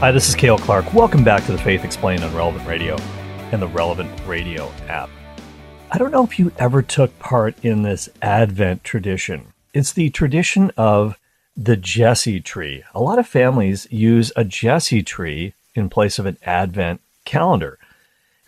Hi, 0.00 0.10
this 0.10 0.30
is 0.30 0.34
Cale 0.34 0.56
Clark. 0.56 0.94
Welcome 0.94 1.22
back 1.22 1.44
to 1.44 1.52
the 1.52 1.58
Faith 1.58 1.84
Explained 1.84 2.24
on 2.24 2.34
Relevant 2.34 2.66
Radio 2.66 2.96
and 3.52 3.60
the 3.60 3.68
Relevant 3.68 4.10
Radio 4.26 4.72
app. 4.88 5.10
I 5.92 5.98
don't 5.98 6.10
know 6.10 6.24
if 6.24 6.38
you 6.38 6.52
ever 6.56 6.80
took 6.80 7.18
part 7.18 7.62
in 7.62 7.82
this 7.82 8.08
Advent 8.22 8.82
tradition. 8.82 9.52
It's 9.74 9.92
the 9.92 10.08
tradition 10.08 10.72
of 10.74 11.18
the 11.54 11.76
Jesse 11.76 12.40
tree. 12.40 12.82
A 12.94 13.00
lot 13.02 13.18
of 13.18 13.26
families 13.26 13.86
use 13.90 14.32
a 14.36 14.42
Jesse 14.42 15.02
tree 15.02 15.52
in 15.74 15.90
place 15.90 16.18
of 16.18 16.24
an 16.24 16.38
Advent 16.44 17.02
calendar. 17.26 17.78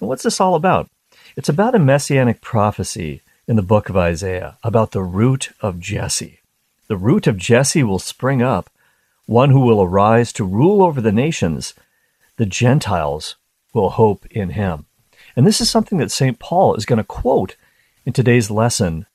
And 0.01 0.09
what's 0.09 0.23
this 0.23 0.41
all 0.41 0.55
about? 0.55 0.89
It's 1.37 1.51
about 1.51 1.75
a 1.75 1.79
messianic 1.79 2.41
prophecy 2.41 3.21
in 3.47 3.57
the 3.57 3.63
book 3.63 3.91
of 3.91 3.97
Isaiah 3.99 4.57
about 4.63 4.93
the 4.93 5.03
root 5.03 5.51
of 5.61 5.81
Jesse. 5.81 6.41
The 6.89 6.97
root 6.97 7.27
of 7.27 7.37
Jesse 7.37 7.83
will 7.83 7.99
spring 7.99 8.41
up 8.41 8.71
one 9.27 9.51
who 9.51 9.61
will 9.61 9.83
arise 9.83 10.33
to 10.35 10.45
rule 10.45 10.83
over 10.83 11.01
the 11.01 11.13
nations, 11.13 11.75
the 12.37 12.47
Gentiles 12.47 13.37
will 13.73 13.91
hope 13.91 14.27
in 14.27 14.51
him. 14.51 14.87
And 15.37 15.47
this 15.47 15.61
is 15.61 15.71
something 15.71 15.99
that 15.99 16.11
St. 16.11 16.39
Paul 16.39 16.75
is 16.75 16.87
going 16.87 16.99
to 16.99 17.05
quote 17.05 17.57
in 18.05 18.13
today's 18.13 18.51
lesson 18.51 19.07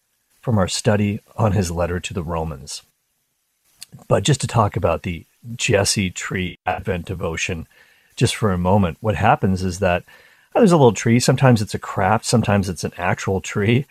from 0.41 0.57
our 0.57 0.67
study 0.67 1.19
on 1.35 1.51
his 1.51 1.71
letter 1.71 1.99
to 1.99 2.13
the 2.13 2.23
Romans. 2.23 2.83
But 4.07 4.23
just 4.23 4.41
to 4.41 4.47
talk 4.47 4.75
about 4.75 5.03
the 5.03 5.25
Jesse 5.55 6.09
tree 6.09 6.59
Advent 6.65 7.05
devotion, 7.05 7.67
just 8.15 8.35
for 8.35 8.51
a 8.51 8.57
moment, 8.57 8.97
what 9.01 9.15
happens 9.15 9.63
is 9.63 9.79
that 9.79 10.03
oh, 10.55 10.59
there's 10.59 10.71
a 10.71 10.77
little 10.77 10.93
tree. 10.93 11.19
Sometimes 11.19 11.61
it's 11.61 11.75
a 11.75 11.79
craft, 11.79 12.25
sometimes 12.25 12.69
it's 12.69 12.83
an 12.83 12.93
actual 12.97 13.41
tree. 13.41 13.85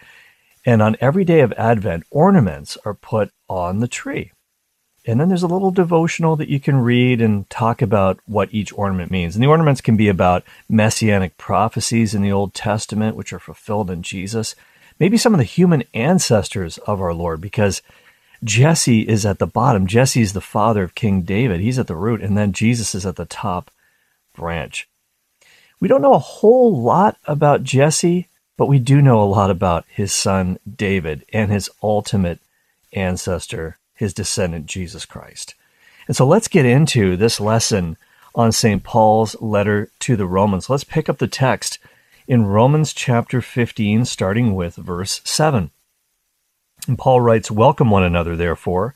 And 0.64 0.82
on 0.82 0.96
every 1.00 1.24
day 1.24 1.40
of 1.40 1.52
Advent, 1.52 2.04
ornaments 2.10 2.76
are 2.84 2.94
put 2.94 3.30
on 3.48 3.78
the 3.78 3.88
tree. 3.88 4.32
And 5.08 5.20
then 5.20 5.28
there's 5.28 5.44
a 5.44 5.48
little 5.48 5.70
devotional 5.70 6.34
that 6.36 6.48
you 6.48 6.58
can 6.58 6.78
read 6.78 7.20
and 7.20 7.48
talk 7.48 7.80
about 7.80 8.18
what 8.26 8.52
each 8.52 8.72
ornament 8.72 9.12
means. 9.12 9.36
And 9.36 9.42
the 9.42 9.48
ornaments 9.48 9.80
can 9.80 9.96
be 9.96 10.08
about 10.08 10.42
messianic 10.68 11.38
prophecies 11.38 12.12
in 12.12 12.22
the 12.22 12.32
Old 12.32 12.54
Testament, 12.54 13.16
which 13.16 13.32
are 13.32 13.38
fulfilled 13.38 13.88
in 13.88 14.02
Jesus. 14.02 14.56
Maybe 14.98 15.16
some 15.16 15.32
of 15.32 15.38
the 15.38 15.44
human 15.44 15.84
ancestors 15.94 16.78
of 16.78 17.00
our 17.00 17.14
Lord, 17.14 17.40
because 17.40 17.82
Jesse 18.42 19.02
is 19.02 19.24
at 19.24 19.38
the 19.38 19.46
bottom. 19.46 19.86
Jesse 19.86 20.22
is 20.22 20.32
the 20.32 20.40
father 20.40 20.82
of 20.82 20.96
King 20.96 21.22
David. 21.22 21.60
He's 21.60 21.78
at 21.78 21.86
the 21.86 21.94
root, 21.94 22.20
and 22.20 22.36
then 22.36 22.52
Jesus 22.52 22.94
is 22.94 23.06
at 23.06 23.16
the 23.16 23.26
top 23.26 23.70
branch. 24.34 24.88
We 25.78 25.88
don't 25.88 26.02
know 26.02 26.14
a 26.14 26.18
whole 26.18 26.82
lot 26.82 27.16
about 27.26 27.62
Jesse, 27.62 28.26
but 28.56 28.66
we 28.66 28.78
do 28.78 29.00
know 29.00 29.22
a 29.22 29.24
lot 29.24 29.50
about 29.50 29.84
his 29.88 30.12
son 30.12 30.58
David 30.68 31.24
and 31.32 31.50
his 31.50 31.70
ultimate 31.82 32.40
ancestor, 32.92 33.78
his 33.96 34.14
descendant, 34.14 34.66
Jesus 34.66 35.04
Christ. 35.04 35.54
And 36.06 36.16
so 36.16 36.26
let's 36.26 36.46
get 36.46 36.64
into 36.64 37.16
this 37.16 37.40
lesson 37.40 37.96
on 38.34 38.52
St. 38.52 38.84
Paul's 38.84 39.34
letter 39.40 39.90
to 40.00 40.14
the 40.14 40.26
Romans. 40.26 40.70
Let's 40.70 40.84
pick 40.84 41.08
up 41.08 41.18
the 41.18 41.26
text 41.26 41.78
in 42.28 42.46
Romans 42.46 42.92
chapter 42.92 43.40
15, 43.40 44.04
starting 44.04 44.54
with 44.54 44.76
verse 44.76 45.20
7. 45.24 45.70
And 46.86 46.98
Paul 46.98 47.20
writes, 47.20 47.50
Welcome 47.50 47.90
one 47.90 48.04
another, 48.04 48.36
therefore, 48.36 48.94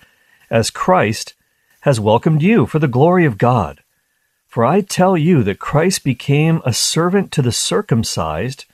as 0.51 0.70
Christ 0.70 1.35
has 1.81 1.98
welcomed 1.98 2.42
you 2.42 2.67
for 2.67 2.79
the 2.79 2.87
glory 2.87 3.25
of 3.25 3.39
God. 3.39 3.83
For 4.47 4.64
I 4.64 4.81
tell 4.81 5.17
you 5.17 5.42
that 5.45 5.59
Christ 5.59 6.05
became 6.05 6.61
a 6.64 6.73
servant 6.73 7.33
to 7.33 7.42
the 7.42 7.53
circumcised 7.53 8.67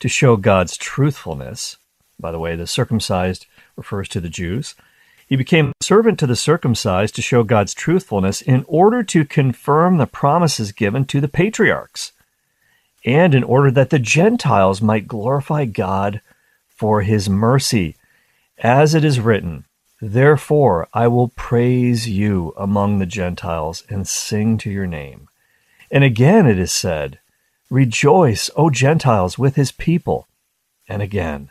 to 0.00 0.08
show 0.08 0.36
God's 0.36 0.76
truthfulness. 0.76 1.76
By 2.18 2.32
the 2.32 2.38
way, 2.38 2.56
the 2.56 2.66
circumcised 2.66 3.46
refers 3.76 4.08
to 4.10 4.20
the 4.20 4.28
Jews 4.28 4.74
he 5.26 5.36
became 5.36 5.68
a 5.68 5.84
servant 5.84 6.18
to 6.18 6.26
the 6.26 6.36
circumcised 6.36 7.14
to 7.14 7.22
show 7.22 7.42
God's 7.42 7.74
truthfulness 7.74 8.42
in 8.42 8.64
order 8.68 9.02
to 9.04 9.24
confirm 9.24 9.96
the 9.96 10.06
promises 10.06 10.72
given 10.72 11.04
to 11.06 11.20
the 11.20 11.28
patriarchs, 11.28 12.12
and 13.04 13.34
in 13.34 13.44
order 13.44 13.70
that 13.70 13.90
the 13.90 13.98
Gentiles 13.98 14.82
might 14.82 15.08
glorify 15.08 15.64
God 15.64 16.20
for 16.68 17.02
his 17.02 17.28
mercy. 17.28 17.96
As 18.58 18.94
it 18.94 19.04
is 19.04 19.20
written, 19.20 19.64
Therefore 20.00 20.88
I 20.92 21.08
will 21.08 21.28
praise 21.28 22.08
you 22.08 22.52
among 22.56 22.98
the 22.98 23.06
Gentiles 23.06 23.84
and 23.88 24.06
sing 24.06 24.58
to 24.58 24.70
your 24.70 24.86
name. 24.86 25.28
And 25.90 26.04
again 26.04 26.46
it 26.46 26.58
is 26.58 26.72
said, 26.72 27.20
Rejoice, 27.70 28.50
O 28.56 28.70
Gentiles, 28.70 29.38
with 29.38 29.56
his 29.56 29.72
people. 29.72 30.28
And 30.88 31.00
again, 31.00 31.50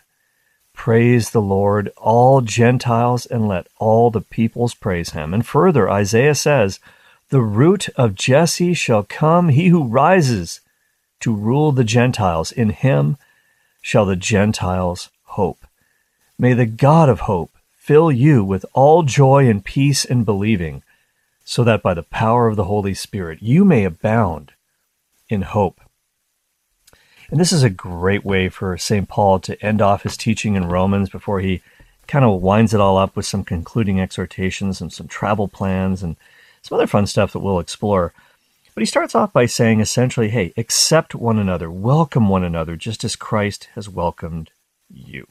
Praise 0.83 1.29
the 1.29 1.41
Lord, 1.41 1.93
all 1.95 2.41
Gentiles, 2.41 3.25
and 3.25 3.47
let 3.47 3.67
all 3.79 4.11
the 4.11 4.19
peoples 4.19 4.73
praise 4.73 5.11
him. 5.11 5.33
And 5.33 5.47
further, 5.47 5.89
Isaiah 5.89 6.35
says, 6.35 6.81
The 7.29 7.39
root 7.39 7.87
of 7.95 8.15
Jesse 8.15 8.73
shall 8.73 9.03
come, 9.03 9.47
he 9.47 9.67
who 9.67 9.85
rises 9.85 10.59
to 11.21 11.33
rule 11.33 11.71
the 11.71 11.85
Gentiles. 11.85 12.51
In 12.51 12.71
him 12.71 13.15
shall 13.81 14.05
the 14.05 14.17
Gentiles 14.17 15.09
hope. 15.23 15.65
May 16.37 16.51
the 16.51 16.65
God 16.65 17.07
of 17.07 17.21
hope 17.21 17.51
fill 17.77 18.11
you 18.11 18.43
with 18.43 18.65
all 18.73 19.03
joy 19.03 19.47
and 19.47 19.63
peace 19.63 20.03
in 20.03 20.25
believing, 20.25 20.83
so 21.45 21.63
that 21.63 21.81
by 21.81 21.93
the 21.93 22.03
power 22.03 22.49
of 22.49 22.57
the 22.57 22.65
Holy 22.65 22.93
Spirit 22.93 23.41
you 23.41 23.63
may 23.63 23.85
abound 23.85 24.51
in 25.29 25.43
hope. 25.43 25.79
And 27.33 27.39
this 27.39 27.51
is 27.51 27.63
a 27.63 27.69
great 27.71 28.23
way 28.23 28.47
for 28.47 28.77
St. 28.77 29.09
Paul 29.09 29.39
to 29.39 29.59
end 29.65 29.81
off 29.81 30.03
his 30.03 30.15
teaching 30.15 30.53
in 30.55 30.69
Romans 30.69 31.09
before 31.09 31.39
he 31.39 31.63
kind 32.05 32.23
of 32.23 32.43
winds 32.43 32.75
it 32.75 32.79
all 32.79 32.95
up 32.95 33.15
with 33.15 33.25
some 33.25 33.43
concluding 33.43 33.99
exhortations 33.99 34.79
and 34.79 34.93
some 34.93 35.07
travel 35.07 35.47
plans 35.47 36.03
and 36.03 36.15
some 36.61 36.75
other 36.75 36.85
fun 36.85 37.07
stuff 37.07 37.33
that 37.33 37.39
we'll 37.39 37.57
explore. 37.57 38.13
But 38.75 38.83
he 38.83 38.85
starts 38.85 39.15
off 39.15 39.33
by 39.33 39.47
saying 39.47 39.79
essentially, 39.79 40.29
hey, 40.29 40.53
accept 40.57 41.15
one 41.15 41.39
another, 41.39 41.71
welcome 41.71 42.29
one 42.29 42.43
another, 42.43 42.75
just 42.75 43.03
as 43.03 43.15
Christ 43.15 43.67
has 43.73 43.89
welcomed 43.89 44.51
you. 44.87 45.25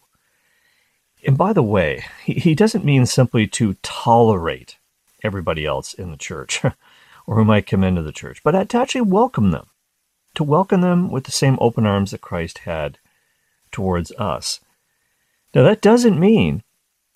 And 1.25 1.39
by 1.39 1.53
the 1.53 1.63
way, 1.63 2.05
he, 2.25 2.57
doesn't 2.57 2.85
mean 2.85 3.07
simply 3.07 3.47
to 3.47 3.77
tolerate 3.85 4.77
everybody 5.23 5.65
else 5.65 5.95
in 5.95 6.11
the 6.11 6.17
church 6.17 6.65
or 7.29 7.37
who 7.37 7.45
might 7.45 7.69
come 7.69 7.85
into 7.85 8.03
the 8.03 8.11
church, 8.11 8.43
but 8.43 8.71
to 8.71 8.77
actually 8.77 9.03
welcome 9.03 9.53
them 9.53 9.69
to 10.35 10.45
welcome 10.45 10.81
them 10.81 11.11
with 11.11 11.25
the 11.25 11.33
same 11.33 11.59
open 11.61 11.87
arms 11.87 12.11
that 12.11 12.21
Christ 12.21 12.59
had 12.59 12.99
towards 13.71 14.13
us. 14.13 14.61
Now, 15.55 15.63
that 15.65 15.83
doesn't 15.83 16.19
mean 16.19 16.63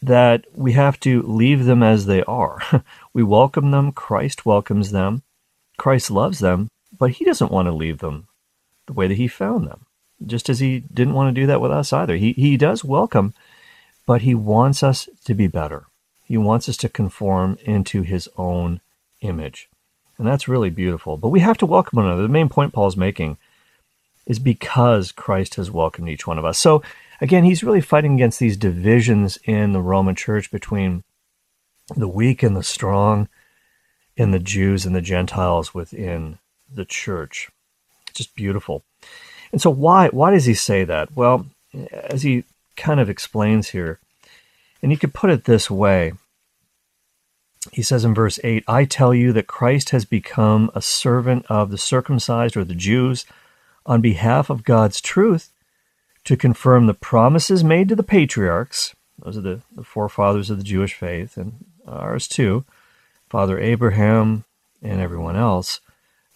that 0.03 0.45
we 0.55 0.73
have 0.73 1.01
to 1.01 1.23
leave 1.23 1.65
them 1.65 1.83
as 1.83 2.07
they 2.07 2.23
are. 2.25 2.61
we 3.13 3.23
welcome 3.23 3.71
them, 3.71 3.93
Christ 3.93 4.45
welcomes 4.45 4.91
them, 4.91 5.23
Christ 5.79 6.11
loves 6.11 6.39
them, 6.39 6.69
but 6.99 7.13
he 7.13 7.25
doesn't 7.25 7.53
want 7.53 7.67
to 7.67 7.73
leave 7.73 7.99
them 7.99 8.29
the 8.87 8.93
way 8.93 9.07
that 9.07 9.17
he 9.17 9.29
found 9.29 9.67
them, 9.67 9.87
just 10.25 10.49
as 10.49 10.61
he 10.61 10.81
didn't 10.81 11.15
want 11.15 11.35
to 11.35 11.41
do 11.41 11.47
that 11.47 11.61
with 11.61 11.71
us 11.71 11.93
either. 11.93 12.17
He, 12.17 12.33
he 12.33 12.57
does 12.57 12.85
welcome, 12.85 13.35
but 14.07 14.23
he 14.23 14.35
wants 14.35 14.83
us 14.83 15.09
to 15.25 15.35
be 15.35 15.47
better. 15.47 15.87
He 16.25 16.37
wants 16.37 16.69
us 16.69 16.77
to 16.79 16.89
conform 16.89 17.59
into 17.65 18.03
his 18.03 18.29
own 18.37 18.81
image. 19.21 19.69
And 20.19 20.27
that's 20.27 20.49
really 20.49 20.71
beautiful. 20.71 21.17
But 21.17 21.29
we 21.29 21.41
have 21.41 21.59
to 21.59 21.67
welcome 21.67 21.97
one 21.97 22.07
another. 22.07 22.23
The 22.23 22.29
main 22.29 22.49
point 22.49 22.73
Paul's 22.73 22.97
making 22.97 23.39
is 24.27 24.39
because 24.39 25.13
Christ 25.13 25.55
has 25.57 25.71
welcomed 25.71 26.09
each 26.09 26.27
one 26.27 26.39
of 26.39 26.45
us. 26.45 26.59
So 26.59 26.83
again, 27.21 27.45
he's 27.45 27.63
really 27.63 27.81
fighting 27.81 28.15
against 28.15 28.39
these 28.39 28.57
divisions 28.57 29.39
in 29.45 29.73
the 29.73 29.83
Roman 29.83 30.15
church 30.15 30.51
between 30.51 31.05
the 31.95 32.09
weak 32.09 32.43
and 32.43 32.57
the 32.57 32.65
strong, 32.65 33.29
and 34.19 34.33
the 34.33 34.39
Jews 34.39 34.87
and 34.87 34.97
the 34.97 35.01
Gentiles 35.01 35.75
within 35.75 36.39
the 36.73 36.85
church. 36.85 37.51
It's 38.09 38.19
Just 38.19 38.35
beautiful. 38.35 38.83
And 39.53 39.61
so 39.61 39.71
why 39.71 40.09
why 40.09 40.31
does 40.31 40.47
he 40.47 40.55
say 40.55 40.85
that? 40.85 41.15
Well, 41.15 41.47
as 41.93 42.23
he 42.23 42.45
kind 42.77 42.99
of 42.99 43.09
explains 43.11 43.69
here, 43.69 44.01
and 44.83 44.91
you 44.91 44.99
could 44.99 45.15
put 45.15 45.31
it 45.31 45.45
this 45.45 45.71
way, 45.71 46.15
he 47.77 47.83
says 47.83 48.07
in 48.07 48.15
verse 48.15 48.41
8, 48.43 48.65
I 48.67 48.87
tell 48.87 49.13
you 49.13 49.35
that 49.35 49.47
Christ 49.47 49.91
has 49.91 50.07
become 50.07 50.71
a 50.75 50.81
servant 50.81 51.45
of 51.51 51.71
the 51.71 51.77
circumcised 51.77 52.57
or 52.57 52.65
the 52.65 52.75
Jews 52.75 53.27
on 53.85 54.01
behalf 54.01 54.49
of 54.49 54.65
God's 54.65 54.99
truth 54.99 55.51
to 56.25 56.39
confirm 56.39 56.87
the 56.87 56.95
promises 56.95 57.63
made 57.63 57.91
to 57.91 57.95
the 57.95 58.03
patriarchs. 58.03 58.97
Those 59.19 59.37
are 59.37 59.43
the, 59.43 59.61
the 59.71 59.85
forefathers 59.85 60.49
of 60.49 60.57
the 60.57 60.65
Jewish 60.65 60.95
faith, 60.95 61.37
and 61.37 61.67
ours 61.87 62.27
too, 62.27 62.65
Father 63.29 63.61
Abraham 63.61 64.47
and 64.81 64.99
everyone 64.99 65.37
else, 65.37 65.83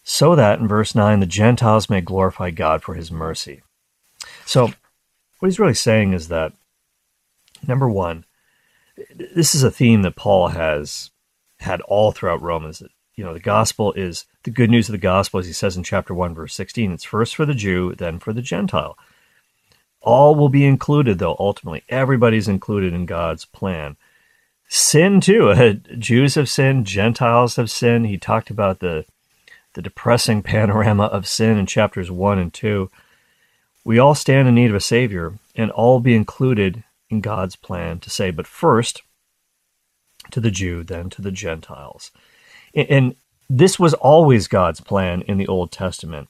so 0.04 0.36
that, 0.36 0.60
in 0.60 0.68
verse 0.68 0.94
9, 0.94 1.20
the 1.20 1.24
Gentiles 1.26 1.88
may 1.88 2.02
glorify 2.02 2.50
God 2.50 2.82
for 2.82 2.92
his 2.92 3.10
mercy. 3.10 3.62
So, 4.44 4.74
what 5.38 5.48
he's 5.48 5.58
really 5.58 5.72
saying 5.72 6.12
is 6.12 6.28
that, 6.28 6.52
number 7.66 7.88
one, 7.88 8.26
this 9.14 9.54
is 9.54 9.62
a 9.62 9.70
theme 9.70 10.02
that 10.02 10.16
Paul 10.16 10.48
has 10.48 11.10
had 11.60 11.80
all 11.82 12.12
throughout 12.12 12.42
Romans. 12.42 12.82
You 13.14 13.24
know, 13.24 13.34
the 13.34 13.40
gospel 13.40 13.92
is 13.92 14.24
the 14.44 14.50
good 14.50 14.70
news 14.70 14.88
of 14.88 14.92
the 14.92 14.98
gospel, 14.98 15.40
as 15.40 15.46
he 15.46 15.52
says 15.52 15.76
in 15.76 15.82
chapter 15.82 16.14
1, 16.14 16.34
verse 16.34 16.54
16. 16.54 16.92
It's 16.92 17.04
first 17.04 17.36
for 17.36 17.44
the 17.44 17.54
Jew, 17.54 17.94
then 17.94 18.18
for 18.18 18.32
the 18.32 18.42
Gentile. 18.42 18.96
All 20.00 20.34
will 20.34 20.48
be 20.48 20.64
included, 20.64 21.18
though, 21.18 21.36
ultimately. 21.38 21.82
Everybody's 21.88 22.48
included 22.48 22.94
in 22.94 23.04
God's 23.04 23.44
plan. 23.44 23.96
Sin, 24.68 25.20
too. 25.20 25.52
Jews 25.98 26.36
have 26.36 26.48
sinned, 26.48 26.86
Gentiles 26.86 27.56
have 27.56 27.70
sinned. 27.70 28.06
He 28.06 28.18
talked 28.18 28.50
about 28.50 28.78
the 28.78 29.04
the 29.74 29.82
depressing 29.82 30.42
panorama 30.44 31.04
of 31.04 31.28
sin 31.28 31.56
in 31.56 31.66
chapters 31.66 32.10
1 32.10 32.38
and 32.38 32.52
2. 32.52 32.90
We 33.84 33.98
all 33.98 34.14
stand 34.14 34.48
in 34.48 34.54
need 34.54 34.70
of 34.70 34.76
a 34.76 34.80
Savior 34.80 35.34
and 35.54 35.70
all 35.70 36.00
be 36.00 36.14
included 36.14 36.84
in 37.08 37.20
God's 37.20 37.56
plan 37.56 37.98
to 38.00 38.10
say, 38.10 38.30
but 38.30 38.46
first 38.46 39.02
to 40.30 40.40
the 40.40 40.50
Jew, 40.50 40.82
then 40.82 41.10
to 41.10 41.22
the 41.22 41.32
Gentiles. 41.32 42.10
And 42.74 43.16
this 43.48 43.78
was 43.78 43.94
always 43.94 44.48
God's 44.48 44.80
plan 44.80 45.22
in 45.22 45.38
the 45.38 45.48
Old 45.48 45.72
Testament. 45.72 46.28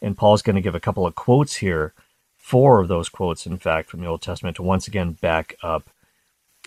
And 0.00 0.16
Paul's 0.16 0.42
going 0.42 0.56
to 0.56 0.62
give 0.62 0.74
a 0.74 0.80
couple 0.80 1.06
of 1.06 1.14
quotes 1.14 1.56
here, 1.56 1.92
four 2.36 2.80
of 2.80 2.88
those 2.88 3.08
quotes, 3.08 3.46
in 3.46 3.58
fact, 3.58 3.88
from 3.88 4.00
the 4.00 4.06
Old 4.06 4.22
Testament 4.22 4.56
to 4.56 4.62
once 4.62 4.88
again 4.88 5.12
back 5.12 5.56
up 5.62 5.90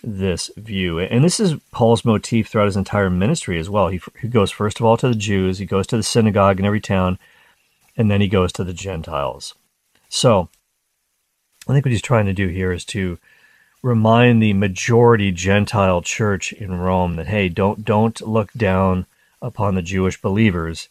this 0.02 0.50
view. 0.56 1.00
And 1.00 1.24
this 1.24 1.40
is 1.40 1.54
Paul's 1.72 2.04
motif 2.04 2.48
throughout 2.48 2.66
his 2.66 2.76
entire 2.76 3.10
ministry 3.10 3.58
as 3.58 3.68
well. 3.68 3.88
He, 3.88 4.00
he 4.20 4.28
goes 4.28 4.50
first 4.50 4.80
of 4.80 4.86
all 4.86 4.96
to 4.96 5.08
the 5.08 5.14
Jews, 5.14 5.58
he 5.58 5.66
goes 5.66 5.86
to 5.88 5.96
the 5.96 6.02
synagogue 6.02 6.58
in 6.58 6.66
every 6.66 6.80
town, 6.80 7.18
and 7.96 8.10
then 8.10 8.20
he 8.20 8.28
goes 8.28 8.52
to 8.52 8.64
the 8.64 8.74
Gentiles. 8.74 9.54
So, 10.08 10.48
I 11.68 11.72
think 11.72 11.84
what 11.84 11.92
he's 11.92 12.02
trying 12.02 12.26
to 12.26 12.32
do 12.32 12.48
here 12.48 12.72
is 12.72 12.84
to 12.86 13.18
remind 13.82 14.42
the 14.42 14.52
majority 14.52 15.32
Gentile 15.32 16.02
church 16.02 16.52
in 16.52 16.78
Rome 16.78 17.16
that 17.16 17.28
hey, 17.28 17.48
don't 17.48 17.84
don't 17.84 18.20
look 18.20 18.52
down 18.52 19.06
upon 19.40 19.74
the 19.74 19.82
Jewish 19.82 20.20
believers, 20.20 20.88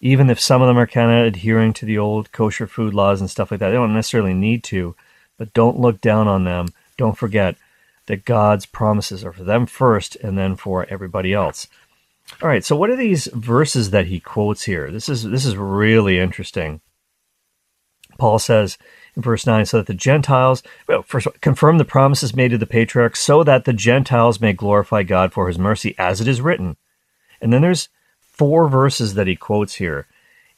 even 0.00 0.30
if 0.30 0.40
some 0.40 0.62
of 0.62 0.68
them 0.68 0.78
are 0.78 0.86
kind 0.86 1.10
of 1.10 1.26
adhering 1.26 1.72
to 1.74 1.86
the 1.86 1.98
old 1.98 2.32
kosher 2.32 2.66
food 2.66 2.94
laws 2.94 3.20
and 3.20 3.30
stuff 3.30 3.50
like 3.50 3.60
that. 3.60 3.68
They 3.68 3.76
don't 3.76 3.94
necessarily 3.94 4.34
need 4.34 4.62
to, 4.64 4.94
but 5.36 5.52
don't 5.52 5.80
look 5.80 6.00
down 6.00 6.28
on 6.28 6.44
them. 6.44 6.68
Don't 6.96 7.18
forget 7.18 7.56
that 8.06 8.24
God's 8.24 8.66
promises 8.66 9.24
are 9.24 9.32
for 9.32 9.44
them 9.44 9.66
first 9.66 10.16
and 10.16 10.36
then 10.36 10.56
for 10.56 10.86
everybody 10.88 11.32
else. 11.32 11.68
All 12.42 12.48
right, 12.48 12.64
so 12.64 12.76
what 12.76 12.90
are 12.90 12.96
these 12.96 13.26
verses 13.32 13.90
that 13.90 14.06
he 14.06 14.20
quotes 14.20 14.64
here? 14.64 14.90
This 14.90 15.08
is 15.08 15.22
this 15.22 15.44
is 15.44 15.56
really 15.56 16.18
interesting. 16.18 16.80
Paul 18.18 18.38
says 18.38 18.78
verse 19.22 19.46
9, 19.46 19.66
so 19.66 19.78
that 19.78 19.86
the 19.86 19.94
Gentiles, 19.94 20.62
well, 20.86 21.02
first, 21.02 21.28
confirm 21.40 21.78
the 21.78 21.84
promises 21.84 22.34
made 22.34 22.50
to 22.52 22.58
the 22.58 22.66
patriarchs, 22.66 23.20
so 23.20 23.44
that 23.44 23.64
the 23.64 23.72
Gentiles 23.72 24.40
may 24.40 24.52
glorify 24.52 25.02
God 25.02 25.32
for 25.32 25.48
his 25.48 25.58
mercy, 25.58 25.94
as 25.98 26.20
it 26.20 26.28
is 26.28 26.40
written. 26.40 26.76
And 27.40 27.52
then 27.52 27.62
there's 27.62 27.88
four 28.20 28.68
verses 28.68 29.14
that 29.14 29.26
he 29.26 29.36
quotes 29.36 29.74
here, 29.74 30.06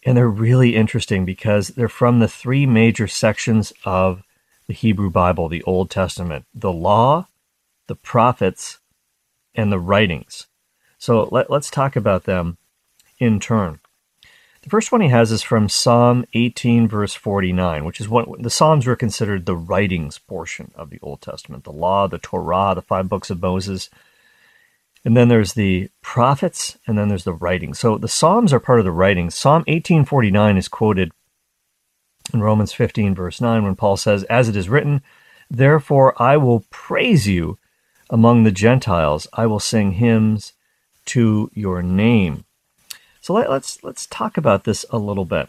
and 0.04 0.16
they're 0.16 0.28
really 0.28 0.76
interesting 0.76 1.24
because 1.24 1.68
they're 1.68 1.88
from 1.88 2.18
the 2.18 2.28
three 2.28 2.66
major 2.66 3.08
sections 3.08 3.72
of 3.84 4.22
the 4.66 4.74
Hebrew 4.74 5.10
Bible, 5.10 5.48
the 5.48 5.64
Old 5.64 5.90
Testament 5.90 6.44
the 6.54 6.72
law, 6.72 7.26
the 7.88 7.96
prophets, 7.96 8.78
and 9.54 9.72
the 9.72 9.80
writings. 9.80 10.46
So 10.96 11.28
let, 11.32 11.50
us 11.50 11.70
talk 11.70 11.96
about 11.96 12.24
them 12.24 12.58
in 13.18 13.40
turn. 13.40 13.79
The 14.62 14.68
first 14.68 14.92
one 14.92 15.00
he 15.00 15.08
has 15.08 15.32
is 15.32 15.42
from 15.42 15.70
Psalm 15.70 16.26
18, 16.34 16.86
verse 16.86 17.14
49, 17.14 17.86
which 17.86 17.98
is 17.98 18.10
what 18.10 18.42
the 18.42 18.50
Psalms 18.50 18.86
were 18.86 18.96
considered 18.96 19.46
the 19.46 19.56
writings 19.56 20.18
portion 20.18 20.70
of 20.74 20.90
the 20.90 20.98
Old 21.00 21.22
Testament 21.22 21.64
the 21.64 21.72
law, 21.72 22.06
the 22.06 22.18
Torah, 22.18 22.74
the 22.74 22.82
five 22.82 23.08
books 23.08 23.30
of 23.30 23.40
Moses. 23.40 23.88
And 25.02 25.16
then 25.16 25.28
there's 25.28 25.54
the 25.54 25.88
prophets, 26.02 26.76
and 26.86 26.98
then 26.98 27.08
there's 27.08 27.24
the 27.24 27.32
writings. 27.32 27.78
So 27.78 27.96
the 27.96 28.06
Psalms 28.06 28.52
are 28.52 28.60
part 28.60 28.80
of 28.80 28.84
the 28.84 28.92
writings. 28.92 29.34
Psalm 29.34 29.62
1849 29.66 30.58
is 30.58 30.68
quoted 30.68 31.12
in 32.34 32.42
Romans 32.42 32.74
15, 32.74 33.14
verse 33.14 33.40
9, 33.40 33.64
when 33.64 33.76
Paul 33.76 33.96
says, 33.96 34.24
As 34.24 34.50
it 34.50 34.56
is 34.56 34.68
written, 34.68 35.00
Therefore 35.50 36.20
I 36.20 36.36
will 36.36 36.66
praise 36.68 37.26
you 37.26 37.58
among 38.10 38.44
the 38.44 38.52
Gentiles. 38.52 39.26
I 39.32 39.46
will 39.46 39.58
sing 39.58 39.92
hymns 39.92 40.52
to 41.06 41.50
your 41.54 41.82
name. 41.82 42.44
So 43.20 43.34
let, 43.34 43.46
us 43.46 43.50
let's, 43.50 43.84
let's 43.84 44.06
talk 44.06 44.36
about 44.36 44.64
this 44.64 44.84
a 44.90 44.98
little 44.98 45.24
bit. 45.24 45.48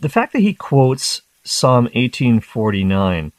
The 0.00 0.08
fact 0.08 0.32
that 0.32 0.40
he 0.40 0.54
quotes 0.54 1.22
Psalm 1.44 1.84
1849, 1.84 3.32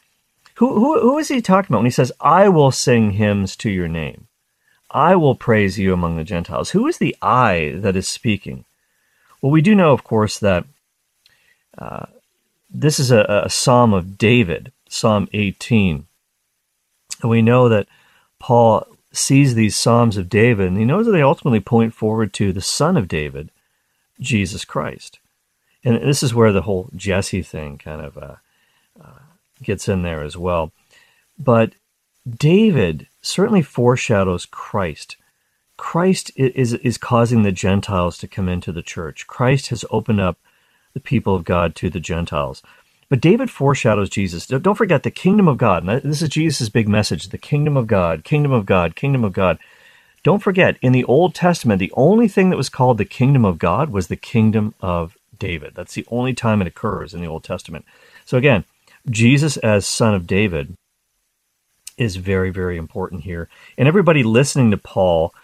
who, 0.54 0.74
who, 0.74 1.00
who 1.00 1.18
is 1.18 1.28
he 1.28 1.40
talking 1.40 1.68
about 1.70 1.78
when 1.78 1.86
he 1.86 1.90
says, 1.90 2.12
I 2.20 2.48
will 2.48 2.72
sing 2.72 3.12
hymns 3.12 3.54
to 3.56 3.70
your 3.70 3.88
name? 3.88 4.26
I 4.90 5.16
will 5.16 5.34
praise 5.34 5.78
you 5.78 5.92
among 5.92 6.16
the 6.16 6.24
Gentiles. 6.24 6.70
Who 6.70 6.86
is 6.86 6.98
the 6.98 7.14
I 7.20 7.74
that 7.76 7.96
is 7.96 8.08
speaking? 8.08 8.64
Well, 9.40 9.52
we 9.52 9.62
do 9.62 9.74
know, 9.74 9.92
of 9.92 10.02
course, 10.02 10.38
that 10.38 10.64
uh, 11.76 12.06
this 12.70 12.98
is 12.98 13.10
a, 13.10 13.42
a 13.44 13.50
psalm 13.50 13.92
of 13.92 14.18
David, 14.18 14.72
Psalm 14.88 15.28
18. 15.32 16.06
And 17.22 17.30
we 17.30 17.42
know 17.42 17.68
that 17.68 17.86
Paul 18.38 18.86
sees 19.12 19.54
these 19.54 19.76
Psalms 19.76 20.16
of 20.16 20.28
David, 20.28 20.68
and 20.68 20.78
he 20.78 20.84
knows 20.84 21.06
that 21.06 21.12
they 21.12 21.22
ultimately 21.22 21.60
point 21.60 21.94
forward 21.94 22.32
to 22.34 22.52
the 22.52 22.60
Son 22.60 22.96
of 22.96 23.08
David, 23.08 23.50
Jesus 24.20 24.64
Christ. 24.64 25.18
And 25.84 25.96
this 25.96 26.22
is 26.22 26.34
where 26.34 26.52
the 26.52 26.62
whole 26.62 26.90
Jesse 26.94 27.42
thing 27.42 27.78
kind 27.78 28.00
of 28.00 28.18
uh, 28.18 28.36
uh, 29.02 29.20
gets 29.62 29.88
in 29.88 30.02
there 30.02 30.22
as 30.22 30.36
well. 30.36 30.72
But 31.38 31.72
David 32.28 33.06
certainly 33.22 33.62
foreshadows 33.62 34.44
Christ. 34.44 35.16
Christ 35.76 36.32
is, 36.34 36.74
is 36.74 36.98
causing 36.98 37.42
the 37.42 37.52
Gentiles 37.52 38.18
to 38.18 38.28
come 38.28 38.48
into 38.48 38.72
the 38.72 38.82
church. 38.82 39.26
Christ 39.26 39.68
has 39.68 39.84
opened 39.90 40.20
up 40.20 40.38
the 40.92 41.00
people 41.00 41.34
of 41.34 41.44
God 41.44 41.74
to 41.76 41.88
the 41.88 42.00
Gentiles. 42.00 42.62
But 43.10 43.20
David 43.20 43.50
foreshadows 43.50 44.10
Jesus. 44.10 44.46
Don't 44.46 44.74
forget 44.74 45.02
the 45.02 45.10
kingdom 45.10 45.48
of 45.48 45.56
God. 45.56 45.86
This 46.04 46.20
is 46.20 46.28
Jesus' 46.28 46.68
big 46.68 46.88
message 46.88 47.28
the 47.28 47.38
kingdom 47.38 47.76
of 47.76 47.86
God, 47.86 48.22
kingdom 48.22 48.52
of 48.52 48.66
God, 48.66 48.96
kingdom 48.96 49.24
of 49.24 49.32
God. 49.32 49.58
Don't 50.22 50.42
forget, 50.42 50.76
in 50.82 50.92
the 50.92 51.04
Old 51.04 51.34
Testament, 51.34 51.78
the 51.78 51.92
only 51.96 52.28
thing 52.28 52.50
that 52.50 52.56
was 52.56 52.68
called 52.68 52.98
the 52.98 53.04
kingdom 53.04 53.44
of 53.44 53.58
God 53.58 53.90
was 53.90 54.08
the 54.08 54.16
kingdom 54.16 54.74
of 54.80 55.16
David. 55.38 55.74
That's 55.74 55.94
the 55.94 56.06
only 56.10 56.34
time 56.34 56.60
it 56.60 56.66
occurs 56.66 57.14
in 57.14 57.20
the 57.20 57.28
Old 57.28 57.44
Testament. 57.44 57.84
So 58.26 58.36
again, 58.36 58.64
Jesus 59.08 59.56
as 59.58 59.86
son 59.86 60.14
of 60.14 60.26
David 60.26 60.74
is 61.96 62.16
very, 62.16 62.50
very 62.50 62.76
important 62.76 63.22
here. 63.22 63.48
And 63.78 63.88
everybody 63.88 64.22
listening 64.22 64.70
to 64.70 64.76
Paul 64.76 65.34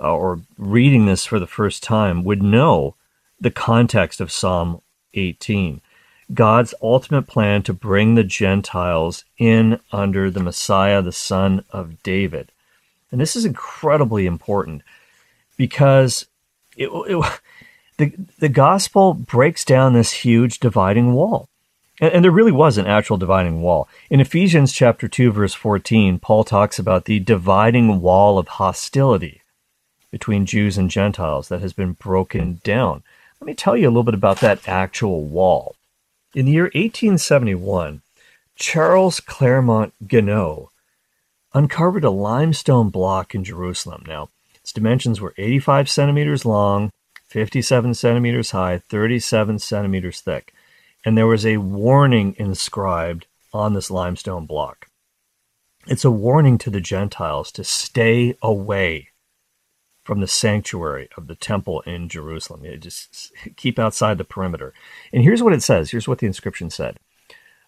uh, 0.00 0.12
or 0.12 0.40
reading 0.58 1.06
this 1.06 1.24
for 1.24 1.38
the 1.38 1.46
first 1.46 1.82
time 1.82 2.24
would 2.24 2.42
know 2.42 2.96
the 3.40 3.50
context 3.50 4.20
of 4.20 4.32
Psalm 4.32 4.82
18. 5.14 5.80
God's 6.34 6.74
ultimate 6.82 7.26
plan 7.26 7.62
to 7.64 7.72
bring 7.72 8.14
the 8.14 8.24
Gentiles 8.24 9.24
in 9.38 9.80
under 9.90 10.30
the 10.30 10.42
Messiah, 10.42 11.02
the 11.02 11.12
son 11.12 11.64
of 11.70 12.02
David. 12.02 12.52
And 13.10 13.20
this 13.20 13.36
is 13.36 13.44
incredibly 13.44 14.26
important 14.26 14.82
because 15.56 16.26
it, 16.76 16.88
it, 16.88 17.40
the, 17.98 18.12
the 18.38 18.48
gospel 18.48 19.14
breaks 19.14 19.64
down 19.64 19.92
this 19.92 20.12
huge 20.12 20.58
dividing 20.58 21.12
wall. 21.12 21.48
And, 22.00 22.12
and 22.14 22.24
there 22.24 22.30
really 22.30 22.52
was 22.52 22.78
an 22.78 22.86
actual 22.86 23.18
dividing 23.18 23.60
wall. 23.60 23.88
In 24.08 24.20
Ephesians 24.20 24.72
chapter 24.72 25.08
2 25.08 25.32
verse 25.32 25.54
14, 25.54 26.18
Paul 26.18 26.44
talks 26.44 26.78
about 26.78 27.04
the 27.04 27.20
dividing 27.20 28.00
wall 28.00 28.38
of 28.38 28.48
hostility 28.48 29.42
between 30.10 30.46
Jews 30.46 30.78
and 30.78 30.90
Gentiles 30.90 31.48
that 31.48 31.60
has 31.60 31.72
been 31.72 31.92
broken 31.92 32.60
down. 32.64 33.02
Let 33.40 33.46
me 33.46 33.54
tell 33.54 33.76
you 33.76 33.88
a 33.88 33.90
little 33.90 34.04
bit 34.04 34.14
about 34.14 34.40
that 34.40 34.68
actual 34.68 35.24
wall. 35.24 35.74
In 36.34 36.46
the 36.46 36.52
year 36.52 36.64
1871, 36.64 38.00
Charles 38.56 39.20
Claremont 39.20 39.92
Guénot 40.02 40.68
uncovered 41.52 42.04
a 42.04 42.10
limestone 42.10 42.88
block 42.88 43.34
in 43.34 43.44
Jerusalem. 43.44 44.04
Now, 44.06 44.30
its 44.54 44.72
dimensions 44.72 45.20
were 45.20 45.34
85 45.36 45.90
centimeters 45.90 46.46
long, 46.46 46.90
57 47.26 47.92
centimeters 47.92 48.52
high, 48.52 48.78
37 48.78 49.58
centimeters 49.58 50.22
thick, 50.22 50.54
and 51.04 51.18
there 51.18 51.26
was 51.26 51.44
a 51.44 51.58
warning 51.58 52.34
inscribed 52.38 53.26
on 53.52 53.74
this 53.74 53.90
limestone 53.90 54.46
block. 54.46 54.86
It's 55.86 56.04
a 56.04 56.10
warning 56.10 56.56
to 56.58 56.70
the 56.70 56.80
Gentiles 56.80 57.52
to 57.52 57.64
stay 57.64 58.36
away 58.40 59.08
from 60.02 60.20
the 60.20 60.26
sanctuary 60.26 61.08
of 61.16 61.26
the 61.26 61.34
temple 61.34 61.80
in 61.82 62.08
Jerusalem. 62.08 62.64
You 62.64 62.76
just 62.76 63.32
keep 63.56 63.78
outside 63.78 64.18
the 64.18 64.24
perimeter. 64.24 64.72
And 65.12 65.22
here's 65.22 65.42
what 65.42 65.52
it 65.52 65.62
says 65.62 65.90
here's 65.90 66.08
what 66.08 66.18
the 66.18 66.26
inscription 66.26 66.70
said 66.70 66.98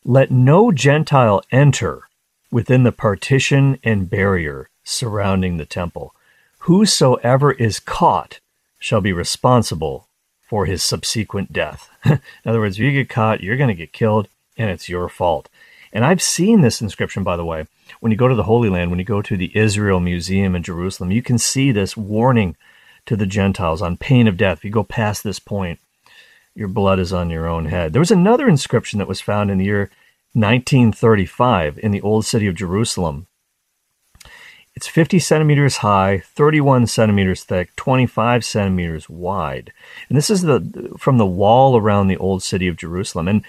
Let 0.04 0.30
no 0.30 0.72
Gentile 0.72 1.42
enter 1.50 2.08
within 2.50 2.82
the 2.82 2.92
partition 2.92 3.78
and 3.82 4.10
barrier 4.10 4.68
surrounding 4.84 5.56
the 5.56 5.66
temple. 5.66 6.14
Whosoever 6.60 7.52
is 7.52 7.80
caught 7.80 8.40
shall 8.78 9.00
be 9.00 9.12
responsible 9.12 10.08
for 10.42 10.66
his 10.66 10.82
subsequent 10.82 11.52
death. 11.52 11.90
in 12.04 12.20
other 12.46 12.60
words, 12.60 12.76
if 12.76 12.84
you 12.84 12.92
get 12.92 13.08
caught, 13.08 13.42
you're 13.42 13.56
going 13.56 13.68
to 13.68 13.74
get 13.74 13.92
killed, 13.92 14.28
and 14.56 14.70
it's 14.70 14.88
your 14.88 15.08
fault. 15.08 15.48
And 15.92 16.04
I've 16.04 16.22
seen 16.22 16.60
this 16.60 16.80
inscription, 16.80 17.22
by 17.22 17.36
the 17.36 17.44
way, 17.44 17.66
when 18.00 18.12
you 18.12 18.18
go 18.18 18.28
to 18.28 18.34
the 18.34 18.44
Holy 18.44 18.68
Land, 18.68 18.90
when 18.90 18.98
you 18.98 19.04
go 19.04 19.22
to 19.22 19.36
the 19.36 19.56
Israel 19.56 20.00
Museum 20.00 20.54
in 20.54 20.62
Jerusalem, 20.62 21.10
you 21.10 21.22
can 21.22 21.38
see 21.38 21.72
this 21.72 21.96
warning 21.96 22.56
to 23.06 23.16
the 23.16 23.26
Gentiles 23.26 23.82
on 23.82 23.96
pain 23.96 24.26
of 24.26 24.36
death. 24.36 24.58
If 24.58 24.64
you 24.64 24.70
go 24.70 24.84
past 24.84 25.22
this 25.22 25.38
point, 25.38 25.80
your 26.54 26.68
blood 26.68 26.98
is 26.98 27.12
on 27.12 27.30
your 27.30 27.48
own 27.48 27.66
head. 27.66 27.92
There 27.92 28.00
was 28.00 28.10
another 28.10 28.48
inscription 28.48 28.98
that 28.98 29.08
was 29.08 29.20
found 29.20 29.50
in 29.50 29.58
the 29.58 29.64
year 29.64 29.90
1935 30.32 31.78
in 31.78 31.90
the 31.90 32.00
old 32.00 32.24
city 32.24 32.46
of 32.46 32.54
Jerusalem. 32.54 33.26
It's 34.76 34.88
50 34.88 35.20
centimeters 35.20 35.78
high, 35.78 36.18
31 36.18 36.88
centimeters 36.88 37.44
thick, 37.44 37.76
25 37.76 38.44
centimeters 38.44 39.08
wide. 39.08 39.72
And 40.08 40.18
this 40.18 40.30
is 40.30 40.42
the 40.42 40.92
from 40.98 41.18
the 41.18 41.26
wall 41.26 41.76
around 41.76 42.08
the 42.08 42.16
old 42.16 42.42
city 42.42 42.66
of 42.66 42.76
Jerusalem. 42.76 43.28
And 43.28 43.44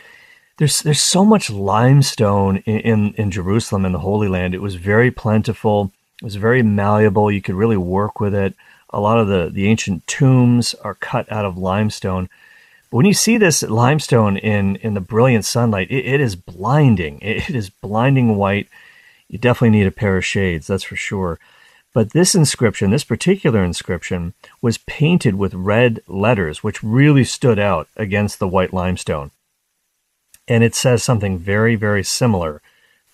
there's 0.57 0.81
there's 0.81 1.01
so 1.01 1.25
much 1.25 1.49
limestone 1.49 2.57
in, 2.57 2.79
in, 2.79 3.13
in 3.15 3.31
Jerusalem 3.31 3.85
in 3.85 3.91
the 3.91 3.99
Holy 3.99 4.27
Land. 4.27 4.53
It 4.53 4.61
was 4.61 4.75
very 4.75 5.11
plentiful. 5.11 5.91
It 6.21 6.25
was 6.25 6.35
very 6.35 6.63
malleable. 6.63 7.31
You 7.31 7.41
could 7.41 7.55
really 7.55 7.77
work 7.77 8.19
with 8.19 8.33
it. 8.33 8.55
A 8.91 8.99
lot 8.99 9.19
of 9.19 9.27
the, 9.27 9.49
the 9.51 9.67
ancient 9.67 10.07
tombs 10.07 10.73
are 10.75 10.95
cut 10.95 11.29
out 11.31 11.43
of 11.43 11.57
limestone. 11.57 12.29
But 12.89 12.97
when 12.97 13.05
you 13.05 13.13
see 13.13 13.37
this 13.37 13.63
limestone 13.63 14.37
in, 14.37 14.77
in 14.77 14.93
the 14.93 15.01
brilliant 15.01 15.43
sunlight, 15.43 15.91
it, 15.91 16.05
it 16.05 16.21
is 16.21 16.37
blinding. 16.37 17.19
It, 17.21 17.49
it 17.49 17.55
is 17.55 17.69
blinding 17.69 18.37
white 18.37 18.69
you 19.27 19.39
definitely 19.39 19.77
need 19.77 19.87
a 19.87 19.91
pair 19.91 20.17
of 20.17 20.25
shades, 20.25 20.67
that's 20.67 20.83
for 20.83 20.95
sure. 20.95 21.39
But 21.93 22.11
this 22.11 22.35
inscription, 22.35 22.91
this 22.91 23.03
particular 23.03 23.63
inscription, 23.63 24.33
was 24.61 24.77
painted 24.77 25.35
with 25.35 25.53
red 25.53 26.01
letters, 26.07 26.63
which 26.63 26.83
really 26.83 27.23
stood 27.23 27.57
out 27.57 27.87
against 27.95 28.39
the 28.39 28.47
white 28.47 28.73
limestone. 28.73 29.31
And 30.47 30.63
it 30.63 30.75
says 30.75 31.03
something 31.03 31.39
very, 31.39 31.75
very 31.75 32.03
similar 32.03 32.61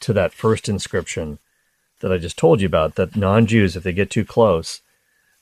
to 0.01 0.13
that 0.13 0.33
first 0.33 0.67
inscription 0.67 1.39
that 1.99 2.11
I 2.11 2.17
just 2.17 2.37
told 2.37 2.61
you 2.61 2.67
about 2.67 2.95
that 2.95 3.15
non 3.15 3.45
Jews, 3.45 3.75
if 3.75 3.83
they 3.83 3.93
get 3.93 4.09
too 4.09 4.25
close, 4.25 4.81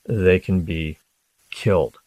they 0.06 0.40
can 0.40 0.62
be 0.62 0.98
killed. 1.50 1.98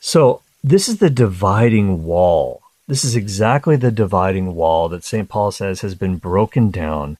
So, 0.00 0.42
this 0.62 0.88
is 0.88 0.98
the 0.98 1.10
dividing 1.10 2.04
wall. 2.04 2.62
This 2.88 3.04
is 3.04 3.16
exactly 3.16 3.76
the 3.76 3.90
dividing 3.90 4.54
wall 4.54 4.88
that 4.88 5.04
St. 5.04 5.28
Paul 5.28 5.52
says 5.52 5.80
has 5.80 5.94
been 5.94 6.16
broken 6.16 6.70
down 6.70 7.18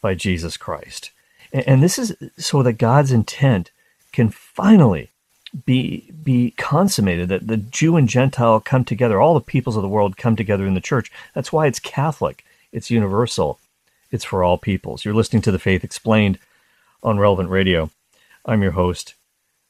by 0.00 0.14
Jesus 0.14 0.56
Christ. 0.56 1.10
And, 1.52 1.66
and 1.66 1.82
this 1.82 1.98
is 1.98 2.14
so 2.36 2.62
that 2.62 2.74
God's 2.74 3.12
intent 3.12 3.70
can 4.12 4.28
finally 4.28 5.10
be 5.66 6.12
be 6.24 6.52
consummated 6.56 7.28
that 7.28 7.46
the 7.46 7.56
Jew 7.56 7.96
and 7.96 8.08
Gentile 8.08 8.60
come 8.60 8.84
together 8.84 9.20
all 9.20 9.34
the 9.34 9.40
peoples 9.40 9.76
of 9.76 9.82
the 9.82 9.88
world 9.88 10.16
come 10.16 10.36
together 10.36 10.66
in 10.66 10.74
the 10.74 10.80
church. 10.80 11.12
That's 11.34 11.52
why 11.52 11.66
it's 11.66 11.78
catholic. 11.78 12.44
It's 12.72 12.90
universal. 12.90 13.58
It's 14.10 14.24
for 14.24 14.42
all 14.42 14.58
peoples. 14.58 15.04
You're 15.04 15.14
listening 15.14 15.42
to 15.42 15.52
the 15.52 15.58
faith 15.58 15.84
explained 15.84 16.38
on 17.02 17.18
relevant 17.18 17.50
radio. 17.50 17.90
I'm 18.44 18.62
your 18.62 18.72
host 18.72 19.14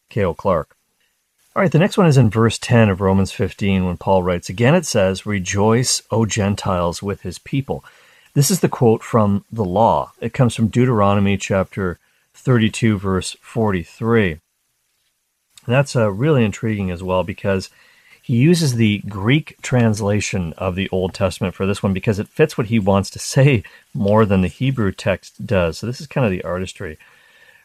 Cale 0.09 0.35
Clark. 0.35 0.77
All 1.57 1.63
right 1.63 1.73
the 1.73 1.79
next 1.79 1.97
one 1.97 2.07
is 2.07 2.17
in 2.17 2.31
verse 2.31 2.59
10 2.59 2.89
of 2.89 3.01
Romans 3.01 3.33
15 3.33 3.85
when 3.85 3.97
Paul 3.97 4.23
writes 4.23 4.49
again 4.49 4.75
it 4.75 4.87
says 4.87 5.25
rejoice 5.25 6.03
o 6.11 6.27
Gentiles 6.27 7.03
with 7.03 7.23
his 7.23 7.39
people 7.39 7.85
this 8.35 8.51
is 8.51 8.61
the 8.61 8.69
quote 8.69 9.05
from 9.05 9.45
the 9.53 9.65
law. 9.65 10.13
It 10.21 10.33
comes 10.33 10.57
from 10.57 10.67
Deuteronomy 10.67 11.37
chapter 11.37 12.01
32, 12.35 12.99
verse 12.99 13.37
43. 13.41 14.41
That's 15.67 15.97
uh, 15.97 16.11
really 16.11 16.45
intriguing 16.45 16.91
as 16.91 17.03
well 17.03 17.25
because 17.25 17.71
he 18.23 18.37
uses 18.37 18.75
the 18.75 18.99
Greek 19.09 19.57
translation 19.63 20.53
of 20.55 20.75
the 20.75 20.89
Old 20.91 21.15
Testament 21.15 21.55
for 21.55 21.67
this 21.67 21.83
one 21.83 21.93
because 21.93 22.19
it 22.19 22.29
fits 22.29 22.57
what 22.57 22.69
he 22.69 22.79
wants 22.79 23.11
to 23.11 23.19
say 23.19 23.63
more 23.93 24.25
than 24.25 24.41
the 24.41 24.49
Hebrew 24.49 24.93
text 24.93 25.47
does. 25.47 25.79
So 25.79 25.87
this 25.87 26.01
is 26.01 26.07
kind 26.07 26.25
of 26.25 26.31
the 26.31 26.43
artistry 26.43 26.99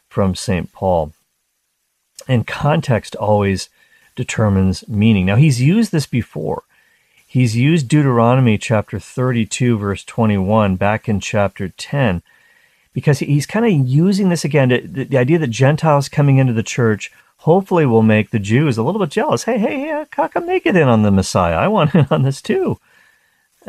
from 0.07 0.35
St. 0.35 0.71
Paul. 0.71 1.13
And 2.27 2.45
context 2.45 3.15
always 3.15 3.69
determines 4.15 4.87
meaning. 4.87 5.25
Now, 5.25 5.37
he's 5.37 5.61
used 5.61 5.91
this 5.91 6.05
before 6.05 6.63
he's 7.29 7.55
used 7.55 7.87
Deuteronomy 7.87 8.57
chapter 8.57 8.99
32, 8.99 9.77
verse 9.77 10.03
21, 10.03 10.75
back 10.75 11.07
in 11.07 11.19
chapter 11.19 11.69
10, 11.69 12.23
because 12.91 13.19
he's 13.19 13.45
kind 13.45 13.65
of 13.65 13.87
using 13.87 14.29
this 14.29 14.43
again. 14.43 14.69
To, 14.69 14.81
the, 14.81 15.03
the, 15.05 15.17
idea 15.17 15.37
that 15.37 15.51
Gentiles 15.51 16.09
coming 16.09 16.37
into 16.37 16.53
the 16.53 16.63
church 16.63 17.11
hopefully 17.39 17.85
will 17.85 18.03
make 18.03 18.31
the 18.31 18.39
Jews 18.39 18.77
a 18.77 18.83
little 18.83 18.99
bit 18.99 19.09
jealous. 19.09 19.43
Hey, 19.43 19.57
hey, 19.57 19.79
hey 19.79 20.05
how 20.11 20.27
come 20.27 20.45
they 20.45 20.59
get 20.59 20.75
in 20.75 20.87
on 20.87 21.03
the 21.03 21.11
Messiah? 21.11 21.55
I 21.55 21.67
want 21.67 21.95
in 21.95 22.07
on 22.11 22.23
this 22.23 22.41
too. 22.41 22.79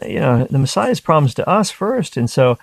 You 0.05 0.21
know, 0.21 0.45
the 0.45 0.59
Messiah 0.59 0.91
is 0.91 1.01
promised 1.01 1.37
to 1.37 1.49
us 1.49 1.71
first. 1.71 2.17
And 2.17 2.29
so 2.29 2.59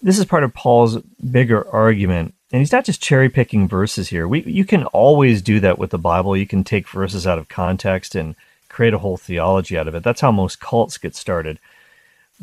this 0.00 0.18
is 0.18 0.24
part 0.24 0.44
of 0.44 0.54
Paul's 0.54 0.98
bigger 0.98 1.68
argument. 1.68 2.34
And 2.52 2.60
he's 2.60 2.72
not 2.72 2.84
just 2.84 3.02
cherry 3.02 3.28
picking 3.28 3.68
verses 3.68 4.08
here. 4.08 4.26
We, 4.28 4.42
you 4.42 4.64
can 4.64 4.84
always 4.86 5.42
do 5.42 5.60
that 5.60 5.78
with 5.78 5.90
the 5.90 5.98
Bible. 5.98 6.36
You 6.36 6.46
can 6.46 6.64
take 6.64 6.88
verses 6.88 7.26
out 7.26 7.38
of 7.38 7.48
context 7.48 8.14
and 8.14 8.34
create 8.68 8.94
a 8.94 8.98
whole 8.98 9.16
theology 9.16 9.78
out 9.78 9.88
of 9.88 9.94
it. 9.94 10.02
That's 10.02 10.20
how 10.20 10.32
most 10.32 10.60
cults 10.60 10.98
get 10.98 11.14
started. 11.14 11.58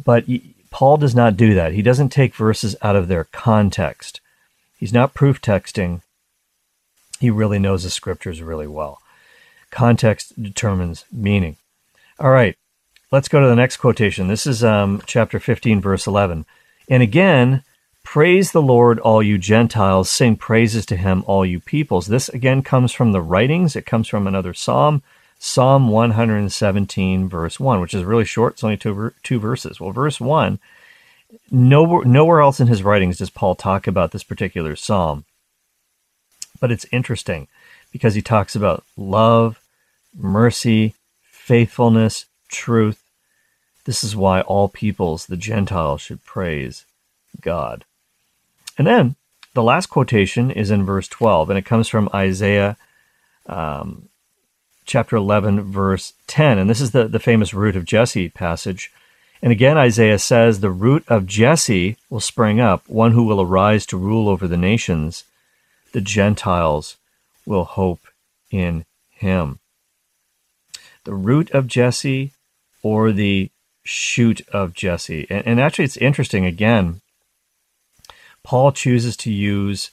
But 0.03 0.25
Paul 0.71 0.97
does 0.97 1.15
not 1.15 1.37
do 1.37 1.53
that. 1.53 1.73
He 1.73 1.81
doesn't 1.81 2.09
take 2.09 2.33
verses 2.33 2.75
out 2.81 2.95
of 2.95 3.07
their 3.07 3.25
context. 3.25 4.21
He's 4.77 4.93
not 4.93 5.13
proof 5.13 5.41
texting. 5.41 6.01
He 7.19 7.29
really 7.29 7.59
knows 7.59 7.83
the 7.83 7.89
scriptures 7.89 8.41
really 8.41 8.67
well. 8.67 9.01
Context 9.71 10.41
determines 10.41 11.05
meaning. 11.11 11.57
All 12.19 12.31
right, 12.31 12.57
let's 13.11 13.27
go 13.27 13.39
to 13.41 13.47
the 13.47 13.55
next 13.55 13.77
quotation. 13.77 14.27
This 14.27 14.47
is 14.47 14.63
um, 14.63 15.01
chapter 15.05 15.39
15, 15.39 15.81
verse 15.81 16.07
11. 16.07 16.45
And 16.89 17.03
again, 17.03 17.63
praise 18.03 18.51
the 18.51 18.61
Lord, 18.61 18.99
all 18.99 19.21
you 19.21 19.37
Gentiles. 19.37 20.09
Sing 20.09 20.35
praises 20.35 20.85
to 20.87 20.95
him, 20.95 21.23
all 21.27 21.45
you 21.45 21.59
peoples. 21.59 22.07
This 22.07 22.29
again 22.29 22.61
comes 22.63 22.91
from 22.91 23.11
the 23.11 23.21
writings, 23.21 23.75
it 23.75 23.85
comes 23.85 24.07
from 24.07 24.25
another 24.25 24.53
psalm. 24.53 25.03
Psalm 25.41 25.87
117, 25.87 27.29
verse 27.29 27.59
1, 27.61 27.79
which 27.79 27.93
is 27.93 28.03
really 28.03 28.25
short. 28.25 28.53
It's 28.53 28.63
only 28.63 28.75
two, 28.75 29.13
two 29.23 29.39
verses. 29.39 29.79
Well, 29.79 29.91
verse 29.91 30.19
1, 30.19 30.59
nowhere, 31.49 32.03
nowhere 32.03 32.41
else 32.41 32.59
in 32.59 32.67
his 32.67 32.83
writings 32.83 33.19
does 33.19 33.29
Paul 33.29 33.55
talk 33.55 33.87
about 33.87 34.11
this 34.11 34.23
particular 34.23 34.75
psalm. 34.75 35.23
But 36.59 36.71
it's 36.71 36.85
interesting 36.91 37.47
because 37.91 38.15
he 38.15 38.21
talks 38.21 38.55
about 38.55 38.83
love, 38.97 39.59
mercy, 40.17 40.95
faithfulness, 41.23 42.25
truth. 42.47 43.03
This 43.85 44.03
is 44.03 44.15
why 44.15 44.41
all 44.41 44.67
peoples, 44.67 45.25
the 45.25 45.37
Gentiles, 45.37 46.01
should 46.01 46.23
praise 46.25 46.85
God. 47.41 47.85
And 48.77 48.85
then 48.85 49.15
the 49.53 49.63
last 49.63 49.87
quotation 49.87 50.51
is 50.51 50.71
in 50.71 50.85
verse 50.85 51.07
12, 51.07 51.49
and 51.49 51.57
it 51.57 51.65
comes 51.65 51.87
from 51.87 52.09
Isaiah 52.13 52.77
um, 53.45 54.09
chapter 54.85 55.15
11, 55.15 55.61
verse 55.71 56.13
10. 56.27 56.57
And 56.57 56.69
this 56.69 56.81
is 56.81 56.91
the, 56.91 57.07
the 57.07 57.19
famous 57.19 57.53
root 57.53 57.75
of 57.75 57.85
Jesse 57.85 58.29
passage. 58.29 58.91
And 59.41 59.51
again, 59.51 59.77
Isaiah 59.77 60.19
says, 60.19 60.59
The 60.59 60.69
root 60.69 61.03
of 61.07 61.25
Jesse 61.25 61.97
will 62.09 62.19
spring 62.19 62.59
up, 62.59 62.87
one 62.87 63.13
who 63.13 63.23
will 63.23 63.41
arise 63.41 63.85
to 63.87 63.97
rule 63.97 64.29
over 64.29 64.47
the 64.47 64.57
nations. 64.57 65.23
The 65.91 66.01
Gentiles 66.01 66.97
will 67.45 67.65
hope 67.65 68.01
in 68.51 68.85
him. 69.09 69.59
The 71.03 71.13
root 71.13 71.49
of 71.51 71.67
Jesse 71.67 72.33
or 72.83 73.11
the 73.11 73.51
shoot 73.83 74.41
of 74.49 74.73
Jesse. 74.73 75.25
And, 75.29 75.45
and 75.45 75.59
actually, 75.59 75.85
it's 75.85 75.97
interesting 75.97 76.45
again. 76.45 77.01
Paul 78.43 78.71
chooses 78.71 79.17
to 79.17 79.31
use 79.31 79.91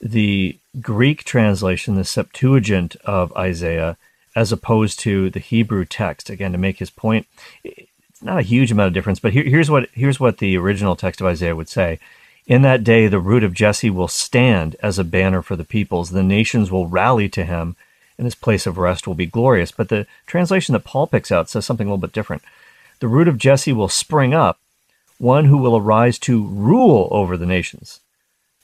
the 0.00 0.58
Greek 0.80 1.24
translation, 1.24 1.94
the 1.94 2.04
Septuagint 2.04 2.96
of 3.04 3.34
Isaiah, 3.36 3.96
as 4.34 4.52
opposed 4.52 4.98
to 5.00 5.30
the 5.30 5.40
Hebrew 5.40 5.84
text. 5.84 6.28
Again, 6.28 6.52
to 6.52 6.58
make 6.58 6.78
his 6.78 6.90
point, 6.90 7.26
it's 7.64 8.22
not 8.22 8.38
a 8.38 8.42
huge 8.42 8.70
amount 8.72 8.88
of 8.88 8.94
difference, 8.94 9.20
but 9.20 9.32
here, 9.32 9.44
here's 9.44 9.70
what 9.70 9.88
here's 9.92 10.20
what 10.20 10.38
the 10.38 10.56
original 10.56 10.96
text 10.96 11.20
of 11.20 11.26
Isaiah 11.26 11.56
would 11.56 11.68
say. 11.68 11.98
In 12.46 12.62
that 12.62 12.84
day, 12.84 13.08
the 13.08 13.18
root 13.18 13.42
of 13.42 13.54
Jesse 13.54 13.90
will 13.90 14.08
stand 14.08 14.76
as 14.80 14.98
a 14.98 15.04
banner 15.04 15.42
for 15.42 15.56
the 15.56 15.64
peoples. 15.64 16.10
The 16.10 16.22
nations 16.22 16.70
will 16.70 16.86
rally 16.86 17.28
to 17.30 17.44
him, 17.44 17.74
and 18.16 18.24
his 18.24 18.36
place 18.36 18.66
of 18.66 18.78
rest 18.78 19.06
will 19.06 19.14
be 19.14 19.26
glorious. 19.26 19.72
But 19.72 19.88
the 19.88 20.06
translation 20.26 20.72
that 20.74 20.84
Paul 20.84 21.08
picks 21.08 21.32
out 21.32 21.48
says 21.48 21.66
something 21.66 21.88
a 21.88 21.90
little 21.90 22.06
bit 22.06 22.12
different. 22.12 22.42
The 23.00 23.08
root 23.08 23.26
of 23.26 23.38
Jesse 23.38 23.72
will 23.72 23.88
spring 23.88 24.32
up, 24.32 24.58
one 25.18 25.46
who 25.46 25.58
will 25.58 25.76
arise 25.76 26.18
to 26.20 26.46
rule 26.46 27.08
over 27.10 27.36
the 27.36 27.46
nations. 27.46 28.00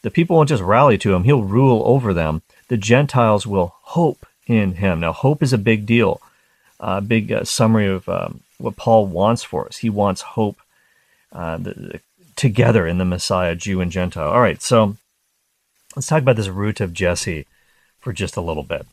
The 0.03 0.11
people 0.11 0.37
won't 0.37 0.49
just 0.49 0.63
rally 0.63 0.97
to 0.99 1.15
him, 1.15 1.25
he'll 1.25 1.43
rule 1.43 1.83
over 1.85 2.15
them. 2.15 2.43
The 2.69 2.77
Gentiles 2.77 3.47
will 3.47 3.75
hope 3.83 4.27
in 4.47 4.77
him. 4.77 5.01
Now, 5.01 5.13
hope 5.13 5.43
is 5.43 5.53
a 5.53 5.59
big 5.59 5.87
deal. 5.87 6.21
A 6.81 6.85
uh, 6.85 7.01
big 7.01 7.31
uh, 7.31 7.45
summary 7.45 7.87
of 7.87 8.09
um, 8.09 8.41
what 8.59 8.77
Paul 8.77 9.07
wants 9.07 9.45
for 9.45 9.67
us. 9.67 9.79
He 9.79 9.91
wants 9.91 10.23
hope 10.23 10.59
uh, 11.33 11.57
the, 11.59 11.75
the, 11.75 12.01
together 12.43 12.89
in 12.89 12.99
the 12.99 13.05
Messiah, 13.05 13.55
Jew 13.55 13.81
and 13.81 13.93
Gentile. 13.93 14.29
All 14.29 14.41
right, 14.41 14.61
so 14.61 14.97
let's 15.95 16.09
talk 16.09 16.23
about 16.23 16.35
this 16.35 16.49
root 16.49 16.81
of 16.81 16.93
Jesse 16.93 17.47
for 18.01 18.13
just 18.13 18.37
a 18.37 18.41
little 18.41 18.65
bit. 18.65 18.85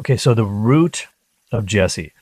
Okay, 0.00 0.16
so 0.16 0.34
the 0.34 0.44
root 0.44 1.06
of 1.52 1.64
Jesse. 1.64 2.12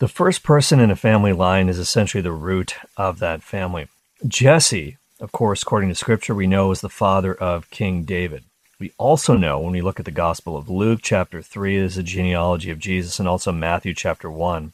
The 0.00 0.08
first 0.08 0.42
person 0.42 0.80
in 0.80 0.90
a 0.90 0.96
family 0.96 1.32
line 1.32 1.68
is 1.68 1.78
essentially 1.78 2.20
the 2.20 2.32
root 2.32 2.74
of 2.96 3.20
that 3.20 3.44
family. 3.44 3.86
Jesse, 4.26 4.96
of 5.20 5.30
course, 5.30 5.62
according 5.62 5.90
to 5.90 5.94
scripture, 5.94 6.34
we 6.34 6.48
know 6.48 6.72
is 6.72 6.80
the 6.80 6.88
father 6.88 7.32
of 7.32 7.70
King 7.70 8.02
David. 8.02 8.42
We 8.80 8.90
also 8.98 9.36
know 9.36 9.60
when 9.60 9.72
we 9.72 9.82
look 9.82 10.00
at 10.00 10.04
the 10.04 10.10
Gospel 10.10 10.56
of 10.56 10.68
Luke, 10.68 10.98
chapter 11.00 11.42
3, 11.42 11.76
is 11.76 11.96
a 11.96 12.02
genealogy 12.02 12.70
of 12.72 12.80
Jesus, 12.80 13.20
and 13.20 13.28
also 13.28 13.52
Matthew, 13.52 13.94
chapter 13.94 14.28
1. 14.28 14.72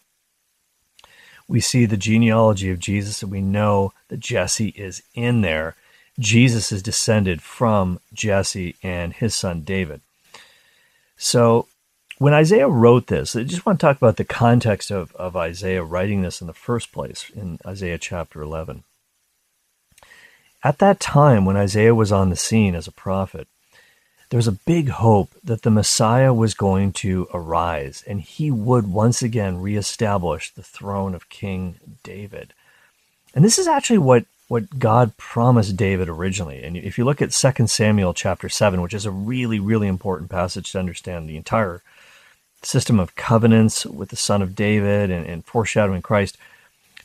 We 1.47 1.61
see 1.61 1.85
the 1.85 1.97
genealogy 1.97 2.71
of 2.71 2.79
Jesus, 2.79 3.23
and 3.23 3.31
we 3.31 3.41
know 3.41 3.93
that 4.09 4.21
Jesse 4.21 4.69
is 4.71 5.03
in 5.15 5.43
there. 5.43 5.77
Jesus 6.19 6.73
is 6.73 6.83
descended 6.83 7.43
from 7.43 8.01
Jesse 8.13 8.77
and 8.83 9.13
his 9.13 9.35
son 9.35 9.63
David. 9.63 10.01
So 11.17 11.69
when 12.19 12.35
Isaiah 12.35 12.69
wrote 12.69 13.09
this, 13.09 13.35
I 13.35 13.43
just 13.43 13.67
want 13.67 13.81
to 13.81 13.87
talk 13.87 13.97
about 13.97 14.17
the 14.17 14.25
context 14.25 14.91
of, 14.91 15.15
of 15.17 15.37
Isaiah 15.37 15.83
writing 15.83 16.23
this 16.23 16.41
in 16.41 16.47
the 16.47 16.53
first 16.53 16.93
place 16.93 17.31
in 17.35 17.59
Isaiah 17.67 17.99
chapter 17.99 18.41
11. 18.41 18.85
At 20.63 20.79
that 20.79 21.01
time, 21.01 21.45
when 21.45 21.57
Isaiah 21.57 21.95
was 21.95 22.13
on 22.13 22.31
the 22.31 22.37
scene 22.37 22.75
as 22.75 22.87
a 22.87 22.93
prophet, 22.93 23.49
there 24.35 24.39
was 24.39 24.49
a 24.49 24.63
big 24.67 24.89
hope 24.89 25.31
that 25.45 25.63
the 25.63 25.71
Messiah 25.71 26.35
was 26.35 26.55
going 26.55 26.91
to 26.91 27.29
arise 27.33 28.03
and 28.05 28.21
he 28.21 28.51
would 28.51 28.85
once 28.85 29.23
again 29.23 29.61
reestablish 29.61 30.51
the 30.51 30.63
throne 30.65 31.15
of 31.15 31.29
King 31.29 31.77
David. 32.03 32.53
And 33.33 33.45
this 33.45 33.61
is 33.61 33.69
actually 33.69 33.99
what, 33.99 34.25
what 34.49 34.81
God 34.81 35.17
promised 35.19 35.77
David 35.77 36.09
originally. 36.09 36.65
And 36.65 36.77
if 36.77 36.99
you 36.99 37.05
look 37.05 37.23
at 37.23 37.31
2 37.31 37.69
Samuel 37.69 38.13
chapter 38.13 38.49
7, 38.49 38.83
which 38.83 38.93
is 38.93 39.07
a 39.07 39.13
really, 39.13 39.61
really 39.61 39.87
important 39.87 40.33
passage 40.33 40.73
to 40.73 40.81
understand 40.81 41.29
the 41.29 41.37
entire 41.37 41.81
system 42.61 42.99
of 42.99 43.15
covenants 43.15 43.87
with 43.87 44.09
the 44.09 44.17
son 44.17 44.43
of 44.43 44.57
David 44.57 45.13
and, 45.13 45.25
and 45.25 45.45
foreshadowing 45.45 46.03
Christ, 46.03 46.37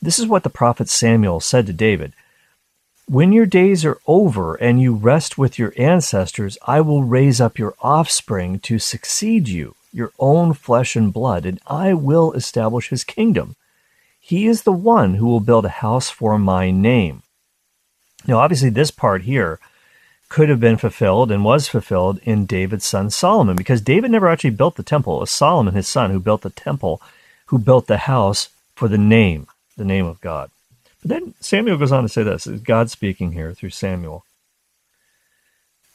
this 0.02 0.18
is 0.18 0.26
what 0.26 0.42
the 0.42 0.50
prophet 0.50 0.88
Samuel 0.88 1.38
said 1.38 1.68
to 1.68 1.72
David. 1.72 2.12
When 3.10 3.32
your 3.32 3.44
days 3.44 3.84
are 3.84 3.98
over 4.06 4.54
and 4.54 4.80
you 4.80 4.94
rest 4.94 5.36
with 5.36 5.58
your 5.58 5.74
ancestors, 5.76 6.56
I 6.64 6.80
will 6.80 7.02
raise 7.02 7.40
up 7.40 7.58
your 7.58 7.74
offspring 7.80 8.60
to 8.60 8.78
succeed 8.78 9.48
you, 9.48 9.74
your 9.92 10.12
own 10.20 10.52
flesh 10.52 10.94
and 10.94 11.12
blood, 11.12 11.44
and 11.44 11.58
I 11.66 11.92
will 11.92 12.30
establish 12.34 12.90
his 12.90 13.02
kingdom. 13.02 13.56
He 14.20 14.46
is 14.46 14.62
the 14.62 14.70
one 14.70 15.14
who 15.14 15.26
will 15.26 15.40
build 15.40 15.64
a 15.64 15.80
house 15.82 16.08
for 16.08 16.38
my 16.38 16.70
name. 16.70 17.24
Now, 18.28 18.38
obviously, 18.38 18.70
this 18.70 18.92
part 18.92 19.22
here 19.22 19.58
could 20.28 20.48
have 20.48 20.60
been 20.60 20.76
fulfilled 20.76 21.32
and 21.32 21.44
was 21.44 21.66
fulfilled 21.66 22.20
in 22.22 22.46
David's 22.46 22.84
son 22.84 23.10
Solomon, 23.10 23.56
because 23.56 23.80
David 23.80 24.12
never 24.12 24.28
actually 24.28 24.50
built 24.50 24.76
the 24.76 24.84
temple. 24.84 25.16
It 25.16 25.22
was 25.22 25.30
Solomon, 25.32 25.74
his 25.74 25.88
son, 25.88 26.12
who 26.12 26.20
built 26.20 26.42
the 26.42 26.50
temple, 26.50 27.02
who 27.46 27.58
built 27.58 27.88
the 27.88 27.96
house 27.96 28.50
for 28.76 28.86
the 28.86 28.98
name, 28.98 29.48
the 29.76 29.84
name 29.84 30.06
of 30.06 30.20
God. 30.20 30.52
But 31.02 31.10
then 31.10 31.34
Samuel 31.40 31.78
goes 31.78 31.92
on 31.92 32.02
to 32.02 32.08
say 32.08 32.22
this 32.22 32.46
God 32.46 32.90
speaking 32.90 33.32
here 33.32 33.52
through 33.54 33.70
Samuel. 33.70 34.24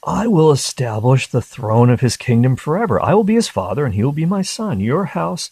I 0.06 0.28
will 0.28 0.52
establish 0.52 1.28
the 1.28 1.42
throne 1.42 1.90
of 1.90 2.02
his 2.02 2.16
kingdom 2.16 2.56
forever. 2.56 3.02
I 3.02 3.16
will 3.16 3.24
be 3.24 3.36
his 3.36 3.48
father, 3.48 3.86
and 3.86 3.96
he 3.96 4.04
will 4.04 4.12
be 4.12 4.26
my 4.26 4.44
son. 4.44 4.80
Your 4.80 5.06
house 5.06 5.50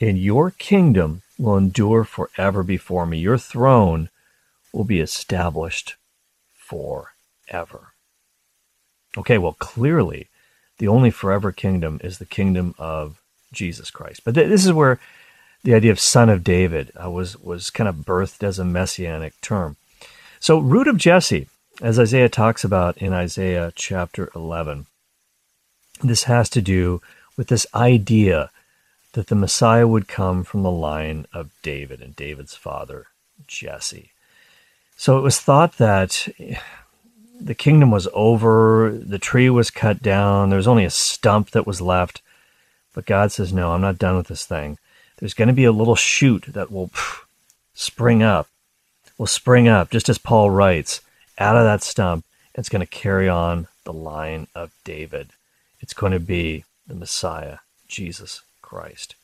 and 0.00 0.18
your 0.18 0.50
kingdom 0.50 1.22
will 1.38 1.56
endure 1.56 2.04
forever 2.04 2.62
before 2.62 3.06
me. 3.06 3.18
Your 3.18 3.38
throne 3.38 4.10
will 4.72 4.84
be 4.84 5.00
established 5.00 5.96
forever. 6.54 7.92
Okay, 9.16 9.38
well, 9.38 9.54
clearly, 9.58 10.28
the 10.78 10.88
only 10.88 11.10
forever 11.10 11.52
kingdom 11.52 12.00
is 12.04 12.18
the 12.18 12.26
kingdom 12.26 12.74
of 12.78 13.22
Jesus 13.52 13.90
Christ. 13.90 14.22
But 14.24 14.34
th- 14.34 14.48
this 14.48 14.66
is 14.66 14.72
where 14.72 14.98
the 15.64 15.74
idea 15.74 15.90
of 15.90 15.98
son 15.98 16.28
of 16.28 16.44
David 16.44 16.92
uh, 17.02 17.10
was 17.10 17.36
was 17.40 17.70
kind 17.70 17.88
of 17.88 17.96
birthed 17.96 18.42
as 18.44 18.58
a 18.58 18.64
messianic 18.64 19.40
term. 19.40 19.76
So 20.38 20.58
root 20.58 20.86
of 20.86 20.98
Jesse, 20.98 21.48
as 21.80 21.98
Isaiah 21.98 22.28
talks 22.28 22.64
about 22.64 22.98
in 22.98 23.12
Isaiah 23.12 23.72
chapter 23.74 24.30
11, 24.36 24.86
this 26.02 26.24
has 26.24 26.48
to 26.50 26.62
do 26.62 27.00
with 27.36 27.48
this 27.48 27.66
idea 27.74 28.50
that 29.14 29.28
the 29.28 29.34
Messiah 29.34 29.88
would 29.88 30.06
come 30.06 30.44
from 30.44 30.62
the 30.62 30.70
line 30.70 31.26
of 31.32 31.50
David 31.62 32.02
and 32.02 32.14
David's 32.14 32.54
father, 32.54 33.06
Jesse. 33.46 34.10
So 34.96 35.18
it 35.18 35.22
was 35.22 35.40
thought 35.40 35.78
that 35.78 36.28
the 37.40 37.54
kingdom 37.54 37.90
was 37.90 38.06
over, 38.12 38.92
the 38.92 39.18
tree 39.18 39.48
was 39.48 39.70
cut 39.70 40.02
down, 40.02 40.50
there 40.50 40.58
was 40.58 40.68
only 40.68 40.84
a 40.84 40.90
stump 40.90 41.50
that 41.50 41.66
was 41.66 41.80
left. 41.80 42.20
But 42.92 43.06
God 43.06 43.32
says, 43.32 43.52
No, 43.52 43.72
I'm 43.72 43.80
not 43.80 43.98
done 43.98 44.16
with 44.16 44.28
this 44.28 44.44
thing 44.44 44.78
there's 45.16 45.34
going 45.34 45.48
to 45.48 45.54
be 45.54 45.64
a 45.64 45.72
little 45.72 45.96
shoot 45.96 46.44
that 46.48 46.70
will 46.70 46.90
spring 47.74 48.22
up, 48.22 48.48
will 49.18 49.26
spring 49.26 49.68
up, 49.68 49.90
just 49.90 50.08
as 50.08 50.18
Paul 50.18 50.50
writes, 50.50 51.00
out 51.38 51.56
of 51.56 51.64
that 51.64 51.82
stump. 51.82 52.24
It's 52.54 52.68
going 52.68 52.80
to 52.80 52.86
carry 52.86 53.28
on 53.28 53.66
the 53.84 53.92
line 53.92 54.46
of 54.54 54.72
David. 54.84 55.30
It's 55.80 55.94
going 55.94 56.12
to 56.12 56.20
be 56.20 56.64
the 56.86 56.94
Messiah, 56.94 57.58
Jesus 57.88 58.42
Christ. 58.62 59.14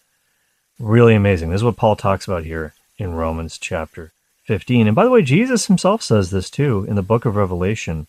Really 0.78 1.14
amazing. 1.14 1.50
This 1.50 1.60
is 1.60 1.64
what 1.64 1.76
Paul 1.76 1.96
talks 1.96 2.26
about 2.26 2.44
here 2.44 2.74
in 2.98 3.14
Romans 3.14 3.58
chapter 3.58 4.12
15. 4.44 4.86
And 4.86 4.96
by 4.96 5.04
the 5.04 5.10
way, 5.10 5.22
Jesus 5.22 5.66
himself 5.66 6.02
says 6.02 6.30
this 6.30 6.50
too 6.50 6.84
in 6.88 6.96
the 6.96 7.02
book 7.02 7.24
of 7.24 7.36
Revelation. 7.36 8.06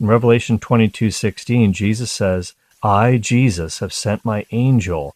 In 0.00 0.06
Revelation 0.06 0.58
22 0.58 1.10
16, 1.10 1.72
Jesus 1.72 2.10
says, 2.10 2.54
I, 2.82 3.16
Jesus, 3.18 3.78
have 3.78 3.92
sent 3.92 4.24
my 4.24 4.46
angel 4.50 5.14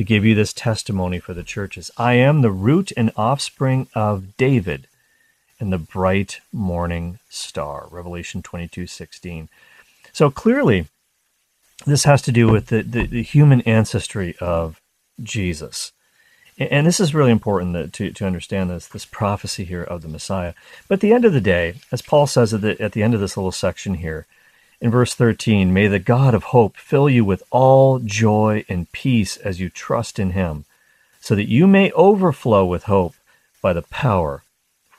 to 0.00 0.04
give 0.04 0.24
you 0.24 0.34
this 0.34 0.54
testimony 0.54 1.18
for 1.18 1.34
the 1.34 1.42
churches. 1.42 1.90
I 1.98 2.14
am 2.14 2.40
the 2.40 2.50
root 2.50 2.90
and 2.96 3.12
offspring 3.18 3.86
of 3.94 4.34
David 4.38 4.86
and 5.58 5.70
the 5.70 5.76
bright 5.76 6.40
morning 6.54 7.18
star. 7.28 7.86
Revelation 7.90 8.40
22 8.40 8.86
16. 8.86 9.50
So 10.10 10.30
clearly, 10.30 10.86
this 11.84 12.04
has 12.04 12.22
to 12.22 12.32
do 12.32 12.48
with 12.48 12.68
the, 12.68 12.80
the, 12.80 13.06
the 13.08 13.22
human 13.22 13.60
ancestry 13.62 14.34
of 14.40 14.80
Jesus. 15.22 15.92
And 16.56 16.86
this 16.86 16.98
is 16.98 17.14
really 17.14 17.30
important 17.30 17.92
to, 17.92 18.10
to 18.10 18.26
understand 18.26 18.70
this, 18.70 18.86
this 18.86 19.04
prophecy 19.04 19.64
here 19.64 19.82
of 19.82 20.00
the 20.00 20.08
Messiah. 20.08 20.54
But 20.88 20.94
at 20.94 21.00
the 21.00 21.12
end 21.12 21.26
of 21.26 21.34
the 21.34 21.42
day, 21.42 21.74
as 21.92 22.00
Paul 22.00 22.26
says 22.26 22.54
at 22.54 22.62
the, 22.62 22.80
at 22.80 22.92
the 22.92 23.02
end 23.02 23.12
of 23.12 23.20
this 23.20 23.36
little 23.36 23.52
section 23.52 23.96
here, 23.96 24.26
in 24.80 24.90
verse 24.90 25.14
13, 25.14 25.74
may 25.74 25.88
the 25.88 25.98
God 25.98 26.34
of 26.34 26.44
hope 26.44 26.76
fill 26.76 27.08
you 27.08 27.24
with 27.24 27.42
all 27.50 27.98
joy 27.98 28.64
and 28.68 28.90
peace 28.92 29.36
as 29.36 29.60
you 29.60 29.68
trust 29.68 30.18
in 30.18 30.30
him, 30.30 30.64
so 31.20 31.34
that 31.34 31.48
you 31.48 31.66
may 31.66 31.90
overflow 31.92 32.64
with 32.64 32.84
hope 32.84 33.14
by 33.60 33.74
the 33.74 33.82
power 33.82 34.42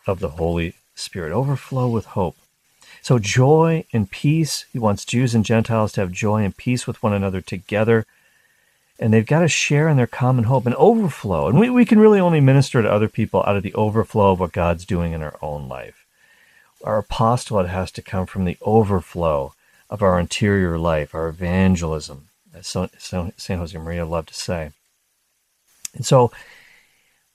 of 0.06 0.20
the 0.20 0.30
Holy 0.30 0.76
Spirit. 0.94 1.32
Overflow 1.32 1.88
with 1.88 2.06
hope. 2.06 2.36
So, 3.02 3.18
joy 3.18 3.86
and 3.92 4.12
peace. 4.12 4.66
He 4.72 4.78
wants 4.78 5.04
Jews 5.04 5.34
and 5.34 5.44
Gentiles 5.44 5.94
to 5.94 6.02
have 6.02 6.12
joy 6.12 6.44
and 6.44 6.56
peace 6.56 6.86
with 6.86 7.02
one 7.02 7.14
another 7.14 7.42
together. 7.42 8.06
And 9.00 9.12
they've 9.12 9.26
got 9.26 9.40
to 9.40 9.48
share 9.48 9.90
in 9.90 9.98
their 9.98 10.06
common 10.06 10.44
hope 10.44 10.68
and 10.68 10.76
overflow. 10.76 11.48
And 11.48 11.60
we, 11.60 11.72
we 11.72 11.86
can 11.86 11.98
really 11.98 12.20
only 12.20 12.40
minister 12.40 12.84
to 12.84 12.92
other 12.92 13.10
people 13.10 13.44
out 13.48 13.58
of 13.58 13.64
the 13.64 13.74
overflow 13.74 14.34
of 14.34 14.40
what 14.40 14.52
God's 14.52 14.86
doing 14.86 15.14
in 15.14 15.24
our 15.24 15.40
own 15.42 15.68
life. 15.68 16.06
Our 16.84 17.00
apostolate 17.00 17.70
has 17.70 17.92
to 17.94 18.04
come 18.04 18.28
from 18.28 18.46
the 18.46 18.58
overflow 18.62 19.56
of 19.92 20.02
our 20.02 20.20
interior 20.20 20.80
life, 20.80 21.14
our 21.14 21.28
evangelism, 21.28 22.30
as 22.56 22.66
San 22.66 22.90
Josemaría 23.38 24.10
loved 24.10 24.30
to 24.30 24.34
say. 24.34 24.72
And 25.94 26.06
so 26.06 26.32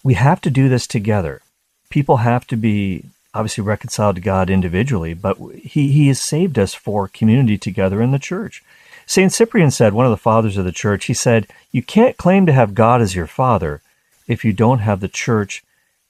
we 0.02 0.14
have 0.14 0.40
to 0.40 0.50
do 0.50 0.68
this 0.68 0.86
together. 0.86 1.42
People 1.90 2.18
have 2.18 2.46
to 2.48 2.56
be 2.56 3.04
obviously 3.34 3.62
reconciled 3.62 4.16
to 4.16 4.22
God 4.22 4.48
individually, 4.48 5.12
but 5.12 5.36
he, 5.54 5.92
he 5.92 6.08
has 6.08 6.20
saved 6.20 6.58
us 6.58 6.72
for 6.72 7.06
community 7.06 7.58
together 7.58 8.00
in 8.00 8.10
the 8.10 8.18
church. 8.18 8.64
St. 9.04 9.30
Cyprian 9.30 9.70
said, 9.70 9.92
one 9.92 10.06
of 10.06 10.10
the 10.10 10.16
fathers 10.16 10.56
of 10.56 10.64
the 10.64 10.72
church, 10.72 11.04
he 11.04 11.14
said, 11.14 11.46
You 11.70 11.82
can't 11.82 12.16
claim 12.16 12.46
to 12.46 12.52
have 12.52 12.74
God 12.74 13.02
as 13.02 13.14
your 13.14 13.26
father 13.26 13.82
if 14.26 14.44
you 14.44 14.52
don't 14.52 14.78
have 14.78 15.00
the 15.00 15.08
church 15.08 15.62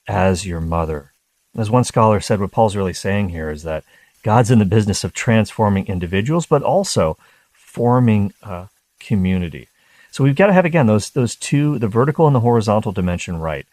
as 0.06 0.46
your 0.46 0.60
mother. 0.60 1.12
As 1.56 1.70
one 1.70 1.84
scholar 1.84 2.20
said, 2.20 2.40
what 2.40 2.52
Paul's 2.52 2.76
really 2.76 2.94
saying 2.94 3.30
here 3.30 3.50
is 3.50 3.64
that 3.64 3.84
God's 4.26 4.50
in 4.50 4.58
the 4.58 4.64
business 4.64 5.04
of 5.04 5.12
transforming 5.12 5.86
individuals, 5.86 6.46
but 6.46 6.60
also 6.60 7.16
forming 7.52 8.32
a 8.42 8.66
community. 8.98 9.68
So 10.10 10.24
we've 10.24 10.34
got 10.34 10.48
to 10.48 10.52
have 10.52 10.64
again 10.64 10.88
those 10.88 11.10
those 11.10 11.36
two, 11.36 11.78
the 11.78 11.86
vertical 11.86 12.26
and 12.26 12.34
the 12.34 12.40
horizontal 12.40 12.90
dimension 12.90 13.36
right. 13.38 13.66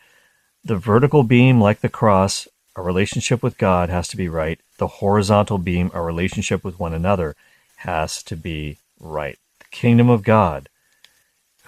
The 0.64 0.76
vertical 0.78 1.24
beam, 1.24 1.60
like 1.60 1.80
the 1.82 1.90
cross, 1.90 2.48
a 2.76 2.84
relationship 2.84 3.42
with 3.42 3.58
God 3.58 3.90
has 3.90 4.08
to 4.10 4.16
be 4.16 4.30
right. 4.30 4.60
The 4.78 5.02
horizontal 5.02 5.58
beam, 5.58 5.90
a 5.92 6.04
relationship 6.04 6.64
with 6.64 6.80
one 6.80 6.94
another, 6.94 7.36
has 7.78 8.22
to 8.22 8.36
be 8.36 8.78
right. 9.00 9.40
The 9.58 9.66
kingdom 9.72 10.08
of 10.08 10.22
God, 10.22 10.70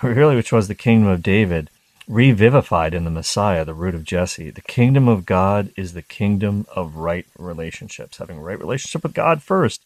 really, 0.04 0.36
which 0.36 0.52
was 0.52 0.67
the 0.67 0.76
kingdom 0.76 1.10
of 1.10 1.24
David, 1.24 1.71
revivified 2.08 2.94
in 2.94 3.04
the 3.04 3.12
Messiah, 3.12 3.65
the 3.65 3.74
root 3.74 3.96
of 3.96 4.04
Jesse. 4.04 4.50
The 4.50 4.62
kingdom 4.62 5.08
of 5.08 5.26
God 5.26 5.72
is 5.76 5.94
the 5.94 6.02
kingdom 6.02 6.65
of 6.76 6.98
right 6.98 7.26
relationships, 7.38 8.18
having 8.18 8.38
a 8.38 8.41
right 8.41 8.60
relationship 8.60 9.04
with 9.04 9.13
God 9.13 9.41
first, 9.41 9.82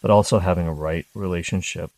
but 0.00 0.10
also 0.10 0.38
having 0.38 0.66
a 0.66 0.72
right 0.72 1.06
relationship 1.14 1.90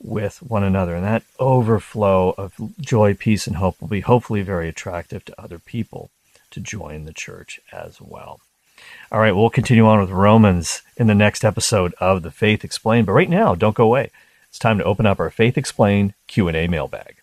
with 0.00 0.42
one 0.42 0.64
another. 0.64 0.94
And 0.94 1.04
that 1.04 1.24
overflow 1.38 2.34
of 2.38 2.54
joy, 2.80 3.14
peace, 3.14 3.46
and 3.46 3.56
hope 3.56 3.80
will 3.80 3.88
be 3.88 4.00
hopefully 4.00 4.42
very 4.42 4.68
attractive 4.68 5.24
to 5.26 5.40
other 5.40 5.58
people 5.58 6.10
to 6.50 6.60
join 6.60 7.04
the 7.04 7.12
church 7.12 7.60
as 7.72 8.00
well. 8.00 8.40
All 9.10 9.20
right, 9.20 9.34
we'll 9.34 9.50
continue 9.50 9.86
on 9.86 10.00
with 10.00 10.10
Romans 10.10 10.82
in 10.96 11.08
the 11.08 11.14
next 11.14 11.44
episode 11.44 11.94
of 12.00 12.22
the 12.22 12.30
Faith 12.30 12.64
Explained. 12.64 13.06
But 13.06 13.12
right 13.12 13.28
now, 13.28 13.54
don't 13.54 13.74
go 13.74 13.84
away. 13.84 14.10
It's 14.48 14.58
time 14.58 14.78
to 14.78 14.84
open 14.84 15.04
up 15.04 15.20
our 15.20 15.30
Faith 15.30 15.58
Explained 15.58 16.14
Q&A 16.26 16.68
mailbag. 16.68 17.16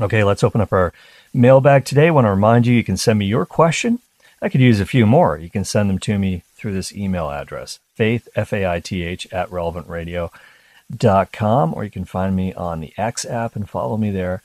Okay, 0.00 0.24
let's 0.24 0.42
open 0.42 0.62
up 0.62 0.72
our 0.72 0.94
mailbag 1.34 1.84
today. 1.84 2.06
I 2.06 2.10
want 2.10 2.24
to 2.24 2.30
remind 2.30 2.66
you, 2.66 2.74
you 2.74 2.82
can 2.82 2.96
send 2.96 3.18
me 3.18 3.26
your 3.26 3.44
question 3.44 3.98
I 4.42 4.48
could 4.48 4.62
use 4.62 4.80
a 4.80 4.86
few 4.86 5.04
more. 5.04 5.36
You 5.36 5.50
can 5.50 5.64
send 5.64 5.90
them 5.90 5.98
to 6.00 6.18
me 6.18 6.42
through 6.54 6.72
this 6.72 6.94
email 6.94 7.30
address, 7.30 7.78
faith, 7.94 8.26
F-A-I-T-H, 8.34 9.30
at 9.32 9.50
relevantradio.com, 9.50 11.74
or 11.74 11.84
you 11.84 11.90
can 11.90 12.06
find 12.06 12.34
me 12.34 12.54
on 12.54 12.80
the 12.80 12.94
X 12.96 13.26
app 13.26 13.54
and 13.54 13.68
follow 13.68 13.98
me 13.98 14.10
there 14.10 14.42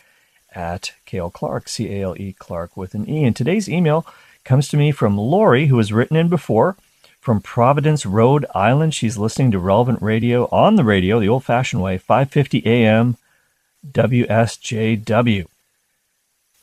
at 0.53 0.91
Cale 1.05 1.29
Clark, 1.29 1.69
C-A-L-E 1.69 2.35
Clark 2.37 2.75
with 2.75 2.93
an 2.93 3.09
E. 3.09 3.23
And 3.23 3.33
today's 3.35 3.69
email 3.69 4.05
comes 4.43 4.67
to 4.69 4.77
me 4.77 4.91
from 4.91 5.17
Lori, 5.17 5.67
who 5.67 5.77
has 5.77 5.93
written 5.93 6.17
in 6.17 6.27
before 6.27 6.75
from 7.21 7.39
Providence, 7.39 8.05
Rhode 8.05 8.45
Island. 8.53 8.93
She's 8.93 9.17
listening 9.17 9.51
to 9.51 9.59
Relevant 9.59 10.01
Radio 10.01 10.49
on 10.51 10.75
the 10.75 10.83
radio, 10.83 11.21
the 11.21 11.29
old-fashioned 11.29 11.81
way, 11.81 11.97
550 11.97 12.65
AM 12.65 13.15
WSJW. 13.91 15.45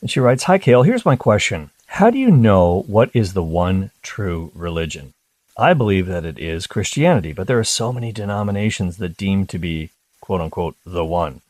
And 0.00 0.10
she 0.10 0.20
writes, 0.20 0.44
Hi, 0.44 0.58
Cale. 0.58 0.82
Here's 0.82 1.04
my 1.04 1.16
question. 1.16 1.70
How 1.86 2.10
do 2.10 2.18
you 2.18 2.30
know 2.30 2.84
what 2.86 3.10
is 3.14 3.34
the 3.34 3.42
one 3.42 3.90
true 4.02 4.50
religion? 4.54 5.14
I 5.56 5.74
believe 5.74 6.06
that 6.06 6.24
it 6.24 6.38
is 6.38 6.66
Christianity, 6.66 7.32
but 7.32 7.46
there 7.46 7.58
are 7.58 7.64
so 7.64 7.92
many 7.92 8.12
denominations 8.12 8.96
that 8.96 9.16
deem 9.16 9.46
to 9.46 9.58
be, 9.58 9.90
quote 10.20 10.40
unquote, 10.40 10.76
the 10.86 11.04
one. 11.04 11.42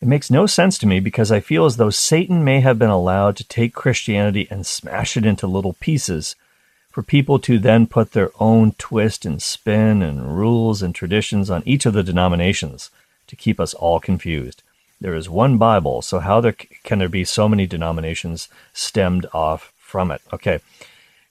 It 0.00 0.08
makes 0.08 0.30
no 0.30 0.46
sense 0.46 0.78
to 0.78 0.86
me 0.86 1.00
because 1.00 1.30
I 1.30 1.40
feel 1.40 1.64
as 1.64 1.76
though 1.76 1.90
Satan 1.90 2.44
may 2.44 2.60
have 2.60 2.78
been 2.78 2.90
allowed 2.90 3.36
to 3.36 3.44
take 3.44 3.74
Christianity 3.74 4.46
and 4.50 4.66
smash 4.66 5.16
it 5.16 5.26
into 5.26 5.46
little 5.46 5.74
pieces 5.74 6.36
for 6.90 7.02
people 7.02 7.38
to 7.40 7.58
then 7.58 7.86
put 7.86 8.12
their 8.12 8.30
own 8.40 8.72
twist 8.78 9.26
and 9.26 9.42
spin 9.42 10.02
and 10.02 10.38
rules 10.38 10.82
and 10.82 10.94
traditions 10.94 11.50
on 11.50 11.62
each 11.66 11.84
of 11.84 11.92
the 11.92 12.02
denominations 12.02 12.90
to 13.26 13.36
keep 13.36 13.60
us 13.60 13.74
all 13.74 14.00
confused. 14.00 14.62
There 15.00 15.14
is 15.14 15.28
one 15.28 15.58
Bible, 15.58 16.02
so 16.02 16.20
how 16.20 16.40
there, 16.40 16.54
can 16.84 16.98
there 16.98 17.08
be 17.08 17.24
so 17.24 17.48
many 17.48 17.66
denominations 17.66 18.48
stemmed 18.72 19.26
off 19.34 19.72
from 19.76 20.10
it? 20.10 20.22
Okay. 20.32 20.60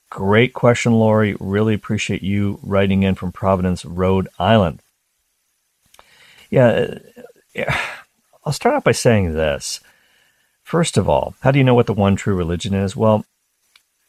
Great 0.10 0.54
question, 0.54 0.94
Lori. 0.94 1.36
Really 1.40 1.74
appreciate 1.74 2.22
you 2.22 2.60
writing 2.62 3.04
in 3.04 3.16
from 3.16 3.32
Providence, 3.32 3.84
Rhode 3.84 4.30
Island. 4.40 4.82
Uh, 6.56 7.00
yeah, 7.54 7.78
I'll 8.46 8.54
start 8.54 8.76
out 8.76 8.84
by 8.84 8.92
saying 8.92 9.34
this. 9.34 9.82
First 10.64 10.96
of 10.98 11.10
all, 11.10 11.36
how 11.42 11.52
do 11.52 11.58
you 11.58 11.64
know 11.64 11.74
what 11.74 11.88
the 11.88 11.94
one 11.94 12.16
true 12.16 12.36
religion 12.36 12.74
is? 12.74 12.96
Well, 12.96 13.26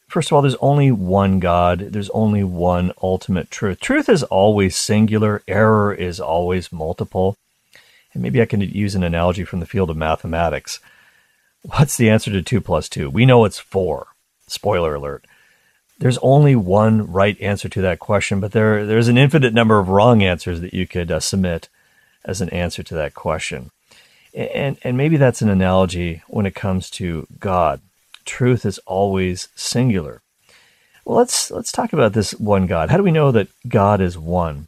first 0.07 0.29
of 0.29 0.33
all, 0.33 0.41
there's 0.41 0.55
only 0.55 0.91
one 0.91 1.39
God. 1.39 1.79
There's 1.79 2.09
only 2.11 2.43
one 2.43 2.93
ultimate 3.01 3.51
truth. 3.51 3.79
Truth 3.79 4.07
is 4.07 4.23
always 4.23 4.75
singular. 4.75 5.43
Error 5.47 5.93
is 5.93 6.19
always 6.19 6.71
multiple. 6.71 7.37
And 8.17 8.23
maybe 8.23 8.41
I 8.41 8.45
can 8.45 8.61
use 8.61 8.95
an 8.95 9.03
analogy 9.03 9.43
from 9.43 9.59
the 9.59 9.67
field 9.67 9.91
of 9.91 9.95
mathematics. 9.95 10.79
What's 11.61 11.97
the 11.97 12.09
answer 12.09 12.31
to 12.31 12.41
2 12.41 12.59
plus 12.61 12.89
2? 12.89 13.11
We 13.11 13.27
know 13.27 13.45
it's 13.45 13.59
4. 13.59 14.07
Spoiler 14.47 14.95
alert. 14.95 15.23
There's 15.99 16.17
only 16.23 16.55
one 16.55 17.11
right 17.11 17.39
answer 17.39 17.69
to 17.69 17.81
that 17.81 17.99
question, 17.99 18.39
but 18.39 18.53
there 18.53 18.87
there's 18.87 19.07
an 19.07 19.19
infinite 19.19 19.53
number 19.53 19.77
of 19.77 19.89
wrong 19.89 20.23
answers 20.23 20.61
that 20.61 20.73
you 20.73 20.87
could 20.87 21.11
uh, 21.11 21.19
submit 21.19 21.69
as 22.25 22.41
an 22.41 22.49
answer 22.49 22.81
to 22.81 22.95
that 22.95 23.13
question. 23.13 23.69
And 24.33 24.79
and 24.83 24.97
maybe 24.97 25.17
that's 25.17 25.43
an 25.43 25.49
analogy 25.49 26.23
when 26.27 26.47
it 26.47 26.55
comes 26.55 26.89
to 26.91 27.27
God. 27.39 27.81
Truth 28.25 28.65
is 28.65 28.79
always 28.87 29.49
singular. 29.55 30.23
Well, 31.05 31.17
let's 31.17 31.51
let's 31.51 31.71
talk 31.71 31.93
about 31.93 32.13
this 32.13 32.31
one 32.31 32.65
God. 32.65 32.89
How 32.89 32.97
do 32.97 33.03
we 33.03 33.11
know 33.11 33.31
that 33.31 33.49
God 33.67 34.01
is 34.01 34.17
one? 34.17 34.67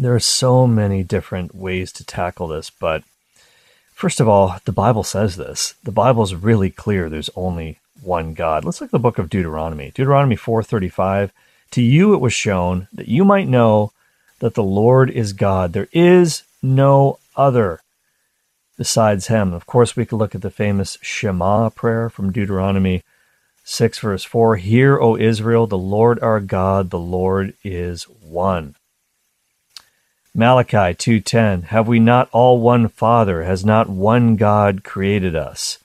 There 0.00 0.14
are 0.14 0.20
so 0.20 0.64
many 0.68 1.02
different 1.02 1.56
ways 1.56 1.90
to 1.92 2.04
tackle 2.04 2.46
this, 2.46 2.70
but 2.70 3.02
first 3.92 4.20
of 4.20 4.28
all, 4.28 4.56
the 4.64 4.70
Bible 4.70 5.02
says 5.02 5.34
this. 5.34 5.74
The 5.82 5.90
Bible 5.90 6.22
is 6.22 6.36
really 6.36 6.70
clear 6.70 7.08
there's 7.08 7.30
only 7.34 7.80
one 8.00 8.32
God. 8.32 8.64
Let's 8.64 8.80
look 8.80 8.88
at 8.88 8.92
the 8.92 9.00
book 9.00 9.18
of 9.18 9.28
Deuteronomy. 9.28 9.90
Deuteronomy 9.92 10.36
4:35. 10.36 11.32
To 11.72 11.82
you 11.82 12.14
it 12.14 12.20
was 12.20 12.32
shown 12.32 12.86
that 12.92 13.08
you 13.08 13.24
might 13.24 13.48
know 13.48 13.90
that 14.38 14.54
the 14.54 14.62
Lord 14.62 15.10
is 15.10 15.32
God. 15.32 15.72
There 15.72 15.88
is 15.92 16.44
no 16.62 17.18
other 17.36 17.80
besides 18.76 19.26
him. 19.26 19.52
Of 19.52 19.66
course, 19.66 19.96
we 19.96 20.06
could 20.06 20.18
look 20.18 20.36
at 20.36 20.42
the 20.42 20.50
famous 20.50 20.96
Shema 21.02 21.70
prayer 21.70 22.08
from 22.08 22.30
Deuteronomy 22.30 23.02
6 23.64 23.98
verse 23.98 24.22
4. 24.22 24.56
Hear, 24.56 25.00
O 25.00 25.16
Israel, 25.16 25.66
the 25.66 25.76
Lord 25.76 26.20
our 26.20 26.38
God, 26.38 26.90
the 26.90 27.00
Lord 27.00 27.54
is 27.64 28.04
one. 28.04 28.76
Malachi 30.34 30.94
2:10 30.94 31.64
Have 31.64 31.88
we 31.88 31.98
not 31.98 32.28
all 32.32 32.60
one 32.60 32.88
Father? 32.88 33.44
Has 33.44 33.64
not 33.64 33.88
one 33.88 34.36
God 34.36 34.84
created 34.84 35.34
us? 35.34 35.78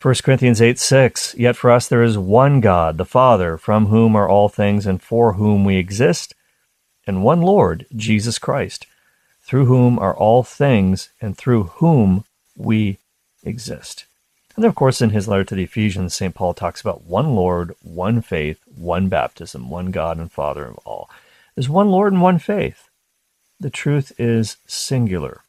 1 0.00 0.22
Corinthians 0.22 0.60
8:6 0.60 1.34
Yet 1.36 1.56
for 1.56 1.70
us 1.70 1.88
there 1.88 2.02
is 2.02 2.16
one 2.16 2.60
God 2.60 2.98
the 2.98 3.04
Father 3.04 3.58
from 3.58 3.86
whom 3.86 4.16
are 4.16 4.28
all 4.28 4.48
things 4.48 4.86
and 4.86 5.02
for 5.02 5.34
whom 5.34 5.64
we 5.64 5.76
exist 5.76 6.34
and 7.06 7.24
one 7.24 7.42
Lord 7.42 7.86
Jesus 7.96 8.38
Christ 8.38 8.86
through 9.42 9.66
whom 9.66 9.98
are 9.98 10.16
all 10.16 10.42
things 10.42 11.10
and 11.20 11.36
through 11.36 11.64
whom 11.64 12.24
we 12.56 12.98
exist. 13.42 14.04
And 14.56 14.64
of 14.64 14.74
course 14.74 15.02
in 15.02 15.10
his 15.10 15.26
letter 15.26 15.44
to 15.44 15.54
the 15.54 15.64
Ephesians 15.64 16.14
St 16.14 16.34
Paul 16.34 16.54
talks 16.54 16.80
about 16.80 17.02
one 17.02 17.34
Lord 17.34 17.74
one 17.82 18.22
faith 18.22 18.60
one 18.66 19.08
baptism 19.08 19.68
one 19.68 19.90
God 19.90 20.18
and 20.18 20.30
Father 20.30 20.66
of 20.66 20.78
all. 20.84 21.10
There's 21.56 21.68
one 21.68 21.90
Lord 21.90 22.12
and 22.12 22.22
one 22.22 22.38
faith 22.38 22.89
the 23.60 23.70
truth 23.70 24.12
is 24.18 24.56
singular. 24.66 25.42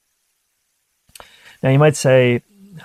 Now, 1.63 1.69
you 1.69 1.79
might 1.79 1.95
say, 1.95 2.41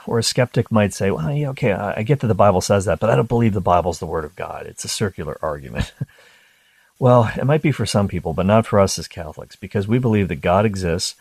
or 0.07 0.19
a 0.19 0.23
skeptic 0.23 0.71
might 0.71 0.95
say, 0.95 1.11
well, 1.11 1.33
yeah, 1.33 1.51
okay, 1.51 1.73
I 1.73 2.03
get 2.03 2.21
that 2.21 2.27
the 2.29 2.35
Bible 2.35 2.61
says 2.61 2.85
that, 2.85 3.01
but 3.01 3.11
I 3.11 3.17
don't 3.17 3.29
believe 3.29 3.53
the 3.53 3.61
Bible's 3.61 3.99
the 3.99 4.07
Word 4.07 4.25
of 4.25 4.37
God. 4.37 4.67
It's 4.67 4.85
a 4.85 4.89
circular 4.89 5.39
argument. 5.43 5.93
well, 6.99 7.31
it 7.37 7.45
might 7.45 7.62
be 7.62 7.73
for 7.73 7.87
some 7.87 8.07
people, 8.07 8.33
but 8.33 8.47
not 8.47 8.67
for 8.67 8.79
us 8.79 8.99
as 8.99 9.09
Catholics, 9.09 9.57
because 9.57 9.89
we 9.89 9.99
believe 9.99 10.29
that 10.29 10.37
God 10.37 10.65
exists, 10.65 11.17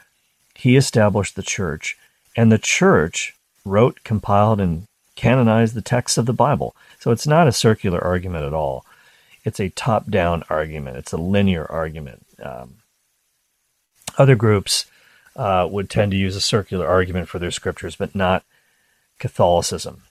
He 0.53 0.75
established 0.75 1.35
the 1.35 1.43
church, 1.43 1.97
and 2.35 2.51
the 2.51 2.57
church 2.57 3.33
wrote, 3.63 4.03
compiled, 4.03 4.59
and 4.59 4.83
canonized 5.15 5.73
the 5.73 5.81
texts 5.81 6.17
of 6.17 6.25
the 6.25 6.33
Bible. 6.33 6.75
So 6.99 7.11
it's 7.11 7.25
not 7.25 7.47
a 7.47 7.53
circular 7.53 8.03
argument 8.03 8.45
at 8.45 8.53
all. 8.53 8.85
It's 9.45 9.59
a 9.59 9.69
top 9.69 10.09
down 10.09 10.43
argument, 10.49 10.97
it's 10.97 11.13
a 11.13 11.17
linear 11.17 11.65
argument. 11.71 12.25
Um, 12.43 12.75
other 14.17 14.35
groups 14.35 14.85
uh, 15.35 15.67
would 15.69 15.89
tend 15.89 16.11
to 16.11 16.17
use 16.17 16.35
a 16.35 16.41
circular 16.41 16.87
argument 16.87 17.27
for 17.27 17.39
their 17.39 17.51
scriptures, 17.51 17.95
but 17.95 18.15
not 18.15 18.43
Catholicism. 19.19 20.03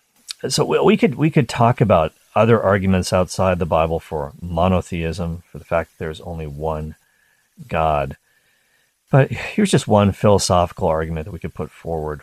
So 0.49 0.83
we 0.85 0.97
could 0.97 1.15
we 1.15 1.31
could 1.31 1.49
talk 1.49 1.81
about 1.81 2.13
other 2.35 2.63
arguments 2.63 3.13
outside 3.13 3.59
the 3.59 3.67
Bible 3.67 4.01
for 4.01 4.33
monotheism, 4.43 5.43
for 5.51 5.59
the 5.59 5.65
fact 5.65 5.91
that 5.91 5.99
there's 5.99 6.21
only 6.21 6.47
one 6.47 6.97
God. 7.69 8.17
But 9.11 9.31
here's 9.31 9.71
just 9.71 9.89
one 9.89 10.13
philosophical 10.13 10.89
argument 10.89 11.25
that 11.27 11.33
we 11.33 11.39
could 11.39 11.55
put 11.55 11.71
forward. 11.71 12.23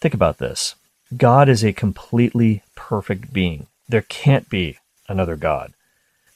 Think 0.00 0.14
about 0.14 0.38
this. 0.38 0.76
God 1.16 1.48
is 1.48 1.64
a 1.64 1.72
completely 1.72 2.62
perfect 2.74 3.32
being. 3.32 3.66
There 3.88 4.02
can't 4.02 4.48
be 4.48 4.78
another 5.08 5.36
God. 5.36 5.72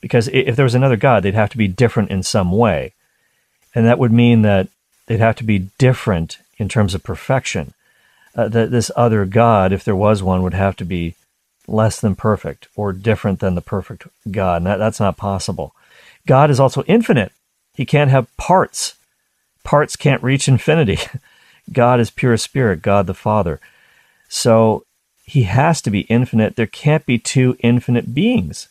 Because 0.01 0.29
if 0.29 0.57
there 0.57 0.65
was 0.65 0.75
another 0.75 0.97
God, 0.97 1.23
they'd 1.23 1.35
have 1.35 1.51
to 1.51 1.59
be 1.59 1.69
different 1.69 2.11
in 2.11 2.23
some 2.23 2.53
way. 2.53 2.93
And 3.79 3.87
that 3.87 4.01
would 4.01 4.11
mean 4.11 4.43
that 4.43 4.67
they'd 5.07 5.21
have 5.21 5.37
to 5.37 5.45
be 5.45 5.71
different 5.79 6.39
in 6.57 6.69
terms 6.69 6.97
of 6.97 7.05
perfection. 7.05 7.75
Uh, 8.35 8.49
that 8.49 8.73
this 8.73 8.91
other 8.97 9.25
God, 9.25 9.73
if 9.73 9.85
there 9.85 9.95
was 9.95 10.21
one, 10.21 10.43
would 10.43 10.53
have 10.53 10.75
to 10.79 10.85
be 10.85 11.15
less 11.69 12.01
than 12.01 12.17
perfect 12.17 12.67
or 12.75 12.93
different 12.93 13.39
than 13.39 13.55
the 13.55 13.61
perfect 13.61 14.09
God. 14.29 14.57
And 14.57 14.67
that, 14.67 14.79
that's 14.79 14.99
not 14.99 15.17
possible. 15.17 15.77
God 16.27 16.51
is 16.51 16.59
also 16.59 16.83
infinite. 16.89 17.31
He 17.73 17.87
can't 17.87 18.11
have 18.11 18.37
parts. 18.37 18.97
Parts 19.63 19.95
can't 19.95 20.25
reach 20.25 20.49
infinity. 20.49 20.99
God 21.73 22.01
is 22.01 22.11
pure 22.11 22.37
spirit, 22.37 22.83
God 22.83 23.07
the 23.07 23.15
Father. 23.15 23.61
So 24.29 24.83
he 25.25 25.45
has 25.45 25.81
to 25.83 25.91
be 25.91 26.01
infinite. 26.01 26.57
There 26.57 26.67
can't 26.67 27.07
be 27.07 27.17
two 27.17 27.57
infinite 27.61 28.13
beings 28.13 28.71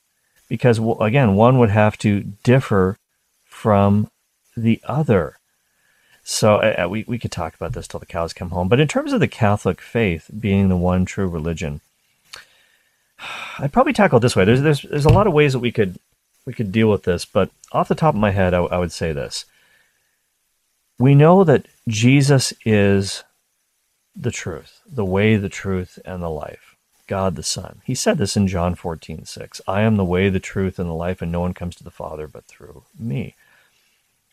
because, 0.50 0.82
again, 1.00 1.36
one 1.36 1.60
would 1.60 1.70
have 1.70 1.98
to 2.00 2.26
differ 2.44 2.98
from 3.46 4.10
the 4.58 4.82
other. 4.86 5.38
So 6.24 6.56
uh, 6.56 6.88
we, 6.90 7.06
we 7.08 7.20
could 7.20 7.32
talk 7.32 7.56
about 7.56 7.74
this 7.74 7.88
till 7.88 8.00
the 8.02 8.06
cows 8.06 8.34
come 8.34 8.50
home. 8.50 8.68
But 8.68 8.82
in 8.82 8.88
terms 8.88 9.14
of 9.14 9.22
the 9.22 9.28
Catholic 9.28 9.80
faith 9.80 10.30
being 10.38 10.68
the 10.68 10.76
one 10.76 11.06
true 11.06 11.28
religion, 11.28 11.80
I'd 13.60 13.72
probably 13.72 13.94
tackle 13.94 14.18
it 14.18 14.22
this 14.22 14.36
way. 14.36 14.44
There's, 14.44 14.62
there's, 14.62 14.82
there's 14.82 15.06
a 15.06 15.10
lot 15.10 15.28
of 15.28 15.34
ways 15.34 15.54
that 15.54 15.60
we 15.60 15.72
could, 15.72 16.00
we 16.46 16.54
could 16.54 16.72
deal 16.72 16.90
with 16.90 17.04
this, 17.04 17.24
but 17.24 17.52
off 17.72 17.88
the 17.88 17.96
top 17.96 18.14
of 18.14 18.20
my 18.20 18.32
head, 18.32 18.54
I, 18.54 18.60
I 18.64 18.78
would 18.78 18.92
say 18.92 19.14
this. 19.14 19.46
We 21.00 21.16
know 21.16 21.44
that 21.44 21.68
Jesus 21.88 22.54
is 22.66 23.24
the 24.16 24.32
truth, 24.32 24.82
the 24.86 25.06
way, 25.06 25.36
the 25.36 25.50
truth, 25.50 26.00
and 26.04 26.22
the 26.22 26.30
life. 26.30 26.76
God 27.08 27.36
the 27.36 27.44
Son. 27.44 27.82
He 27.86 27.96
said 27.96 28.18
this 28.18 28.36
in 28.36 28.48
John 28.48 28.76
14, 28.76 29.26
6. 29.26 29.62
I 29.66 29.82
am 29.82 29.96
the 29.96 30.04
way, 30.04 30.30
the 30.30 30.42
truth, 30.42 30.78
and 30.78 30.90
the 30.90 30.94
life, 30.94 31.22
and 31.22 31.32
no 31.32 31.40
one 31.40 31.54
comes 31.54 31.76
to 31.78 31.84
the 31.84 31.92
Father 31.92 32.28
but 32.28 32.46
through 32.46 32.84
me. 33.00 33.36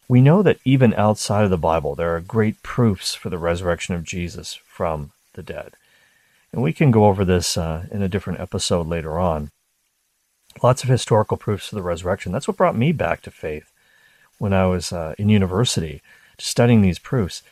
We 0.08 0.20
know 0.20 0.42
that 0.42 0.58
even 0.64 0.92
outside 0.94 1.44
of 1.44 1.50
the 1.50 1.56
Bible, 1.56 1.94
there 1.94 2.14
are 2.14 2.20
great 2.20 2.62
proofs 2.62 3.14
for 3.14 3.30
the 3.30 3.38
resurrection 3.38 3.94
of 3.94 4.04
Jesus 4.04 4.54
from 4.54 5.12
the 5.32 5.42
dead. 5.42 5.74
And 6.52 6.62
we 6.62 6.72
can 6.72 6.90
go 6.90 7.06
over 7.06 7.24
this 7.24 7.56
uh, 7.56 7.86
in 7.90 8.02
a 8.02 8.08
different 8.08 8.40
episode 8.40 8.86
later 8.86 9.18
on. 9.18 9.50
lots 10.62 10.82
of 10.82 10.88
historical 10.88 11.36
proofs 11.36 11.72
of 11.72 11.76
the 11.76 11.82
resurrection. 11.82 12.32
That's 12.32 12.46
what 12.48 12.56
brought 12.56 12.76
me 12.76 12.92
back 12.92 13.22
to 13.22 13.30
faith 13.30 13.70
when 14.38 14.52
I 14.52 14.66
was 14.66 14.92
uh, 14.92 15.14
in 15.18 15.28
university, 15.28 16.02
studying 16.38 16.82
these 16.82 16.98
proofs. 16.98 17.42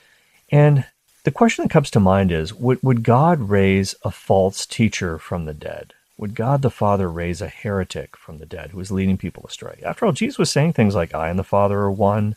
And 0.51 0.85
the 1.25 1.31
question 1.31 1.65
that 1.65 1.71
comes 1.71 1.91
to 1.93 2.01
mind 2.01 2.33
is 2.33 2.53
would, 2.55 2.83
would 2.83 3.03
God 3.03 3.49
raise 3.51 3.95
a 4.05 4.11
false 4.11 4.67
teacher 4.67 5.19
from 5.19 5.45
the 5.45 5.55
dead? 5.55 5.95
Would 6.19 6.35
God 6.35 6.63
the 6.63 6.71
Father 6.71 7.11
raise 7.11 7.41
a 7.41 7.49
heretic 7.49 8.17
from 8.17 8.39
the 8.39 8.47
dead 8.47 8.71
who 8.71 8.81
is 8.81 8.93
leading 8.93 9.17
people 9.17 9.45
astray? 9.47 9.81
After 9.85 10.07
all, 10.07 10.13
Jesus 10.13 10.39
was 10.39 10.51
saying 10.51 10.75
things 10.75 10.95
like, 10.95 11.15
I 11.15 11.29
and 11.29 11.39
the 11.39 11.45
Father 11.45 11.79
are 11.81 11.91
one. 11.91 12.37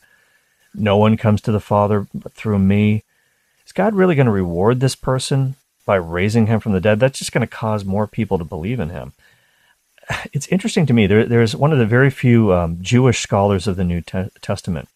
No 0.78 0.98
one 0.98 1.18
comes 1.18 1.42
to 1.42 1.52
the 1.52 1.60
Father 1.60 2.08
but 2.14 2.34
through 2.34 2.60
me. 2.60 3.04
Is 3.66 3.72
God 3.72 3.96
really 3.96 4.16
going 4.16 4.28
to 4.28 4.32
reward 4.32 4.80
this 4.80 4.96
person 4.96 5.56
by 5.86 5.96
raising 5.96 6.48
him 6.48 6.60
from 6.60 6.74
the 6.74 6.82
dead? 6.82 7.00
That's 7.00 7.20
just 7.20 7.32
going 7.32 7.42
to 7.42 7.48
cause 7.48 7.84
more 7.86 8.08
people 8.08 8.38
to 8.38 8.44
believe 8.44 8.80
in 8.80 8.90
him. 8.90 9.14
It's 10.34 10.48
interesting 10.50 10.86
to 10.86 10.94
me. 10.94 11.08
There, 11.08 11.26
there's 11.26 11.56
one 11.56 11.74
of 11.74 11.80
the 11.80 11.86
very 11.86 12.12
few 12.12 12.54
um, 12.54 12.78
Jewish 12.80 13.22
scholars 13.22 13.66
of 13.66 13.76
the 13.76 13.84
New 13.84 14.02
Te- 14.02 14.30
Testament, 14.40 14.88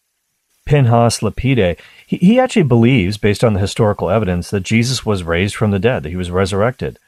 Pinchas 0.66 1.24
Lapide. 1.24 1.78
He, 2.06 2.18
he 2.18 2.40
actually 2.40 2.64
believes, 2.64 3.18
based 3.18 3.44
on 3.44 3.54
the 3.54 3.60
historical 3.60 4.12
evidence, 4.12 4.52
that 4.52 4.60
Jesus 4.62 5.08
was 5.08 5.24
raised 5.24 5.56
from 5.56 5.72
the 5.72 5.80
dead, 5.80 6.04
that 6.04 6.10
he 6.10 6.16
was 6.16 6.30
resurrected 6.30 7.00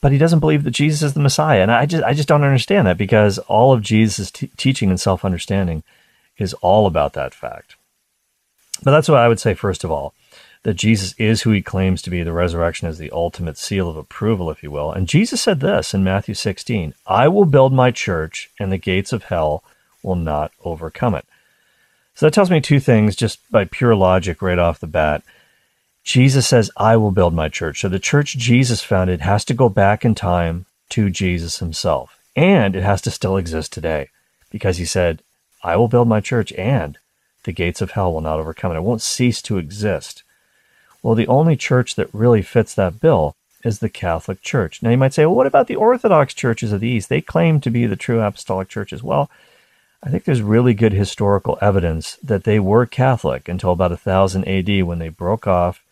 but 0.00 0.12
he 0.12 0.18
doesn't 0.18 0.40
believe 0.40 0.64
that 0.64 0.70
Jesus 0.70 1.02
is 1.02 1.14
the 1.14 1.20
Messiah. 1.20 1.62
And 1.62 1.70
I 1.70 1.86
just, 1.86 2.02
I 2.04 2.14
just 2.14 2.28
don't 2.28 2.44
understand 2.44 2.86
that 2.86 2.98
because 2.98 3.38
all 3.40 3.72
of 3.72 3.82
Jesus' 3.82 4.30
t- 4.30 4.50
teaching 4.56 4.90
and 4.90 5.00
self 5.00 5.24
understanding 5.24 5.82
is 6.38 6.54
all 6.54 6.86
about 6.86 7.12
that 7.14 7.34
fact. 7.34 7.76
But 8.82 8.92
that's 8.92 9.08
what 9.08 9.18
I 9.18 9.28
would 9.28 9.40
say, 9.40 9.54
first 9.54 9.84
of 9.84 9.90
all, 9.90 10.14
that 10.62 10.74
Jesus 10.74 11.14
is 11.18 11.42
who 11.42 11.50
he 11.50 11.62
claims 11.62 12.02
to 12.02 12.10
be. 12.10 12.22
The 12.22 12.32
resurrection 12.32 12.88
is 12.88 12.98
the 12.98 13.10
ultimate 13.10 13.58
seal 13.58 13.88
of 13.88 13.96
approval, 13.96 14.50
if 14.50 14.62
you 14.62 14.70
will. 14.70 14.92
And 14.92 15.08
Jesus 15.08 15.40
said 15.40 15.60
this 15.60 15.94
in 15.94 16.04
Matthew 16.04 16.34
16 16.34 16.94
I 17.06 17.28
will 17.28 17.44
build 17.44 17.72
my 17.72 17.90
church, 17.90 18.50
and 18.58 18.70
the 18.70 18.78
gates 18.78 19.12
of 19.12 19.24
hell 19.24 19.62
will 20.02 20.16
not 20.16 20.52
overcome 20.64 21.14
it. 21.14 21.26
So 22.14 22.26
that 22.26 22.34
tells 22.34 22.50
me 22.50 22.60
two 22.60 22.80
things 22.80 23.16
just 23.16 23.38
by 23.50 23.64
pure 23.64 23.94
logic 23.94 24.42
right 24.42 24.58
off 24.58 24.80
the 24.80 24.86
bat. 24.86 25.22
Jesus 26.02 26.46
says, 26.46 26.70
I 26.76 26.96
will 26.96 27.10
build 27.10 27.34
my 27.34 27.48
church. 27.48 27.80
So 27.80 27.88
the 27.88 27.98
church 27.98 28.36
Jesus 28.36 28.82
founded 28.82 29.20
has 29.20 29.44
to 29.46 29.54
go 29.54 29.68
back 29.68 30.04
in 30.04 30.14
time 30.14 30.66
to 30.90 31.10
Jesus 31.10 31.58
himself. 31.58 32.18
And 32.34 32.74
it 32.74 32.82
has 32.82 33.00
to 33.02 33.10
still 33.10 33.36
exist 33.36 33.72
today 33.72 34.08
because 34.50 34.78
he 34.78 34.84
said, 34.84 35.22
I 35.62 35.76
will 35.76 35.88
build 35.88 36.08
my 36.08 36.20
church 36.20 36.52
and 36.52 36.98
the 37.44 37.52
gates 37.52 37.80
of 37.80 37.92
hell 37.92 38.12
will 38.12 38.20
not 38.20 38.38
overcome 38.38 38.72
it. 38.72 38.76
It 38.76 38.82
won't 38.82 39.02
cease 39.02 39.40
to 39.42 39.58
exist. 39.58 40.22
Well, 41.02 41.14
the 41.14 41.28
only 41.28 41.56
church 41.56 41.94
that 41.94 42.12
really 42.12 42.42
fits 42.42 42.74
that 42.74 43.00
bill 43.00 43.36
is 43.64 43.78
the 43.78 43.88
Catholic 43.88 44.42
Church. 44.42 44.82
Now, 44.82 44.90
you 44.90 44.96
might 44.96 45.14
say, 45.14 45.26
well, 45.26 45.34
what 45.34 45.46
about 45.46 45.66
the 45.66 45.76
Orthodox 45.76 46.34
churches 46.34 46.72
of 46.72 46.80
the 46.80 46.88
East? 46.88 47.08
They 47.08 47.20
claim 47.20 47.60
to 47.60 47.70
be 47.70 47.86
the 47.86 47.96
true 47.96 48.20
apostolic 48.20 48.68
churches. 48.68 49.02
Well, 49.02 49.30
I 50.02 50.08
think 50.08 50.24
there's 50.24 50.42
really 50.42 50.72
good 50.72 50.92
historical 50.92 51.58
evidence 51.60 52.16
that 52.22 52.44
they 52.44 52.58
were 52.58 52.86
Catholic 52.86 53.48
until 53.48 53.72
about 53.72 53.90
1000 53.90 54.48
AD 54.48 54.82
when 54.84 54.98
they 54.98 55.10
broke 55.10 55.46
off 55.46 55.82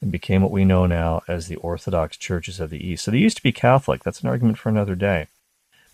and 0.00 0.12
became 0.12 0.42
what 0.42 0.52
we 0.52 0.64
know 0.64 0.86
now 0.86 1.22
as 1.28 1.48
the 1.48 1.56
Orthodox 1.56 2.16
churches 2.16 2.60
of 2.60 2.70
the 2.70 2.86
East. 2.86 3.04
So 3.04 3.10
they 3.10 3.18
used 3.18 3.36
to 3.36 3.42
be 3.42 3.52
Catholic. 3.52 4.02
That's 4.02 4.20
an 4.20 4.28
argument 4.28 4.58
for 4.58 4.68
another 4.68 4.94
day. 4.94 5.26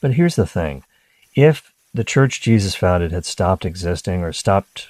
But 0.01 0.15
here's 0.15 0.37
the 0.37 0.47
thing 0.47 0.85
if 1.35 1.73
the 1.93 2.05
church 2.05 2.41
Jesus 2.41 2.75
founded 2.75 3.13
had 3.13 3.25
stopped 3.25 3.65
existing 3.65 4.23
or 4.23 4.33
stopped, 4.33 4.89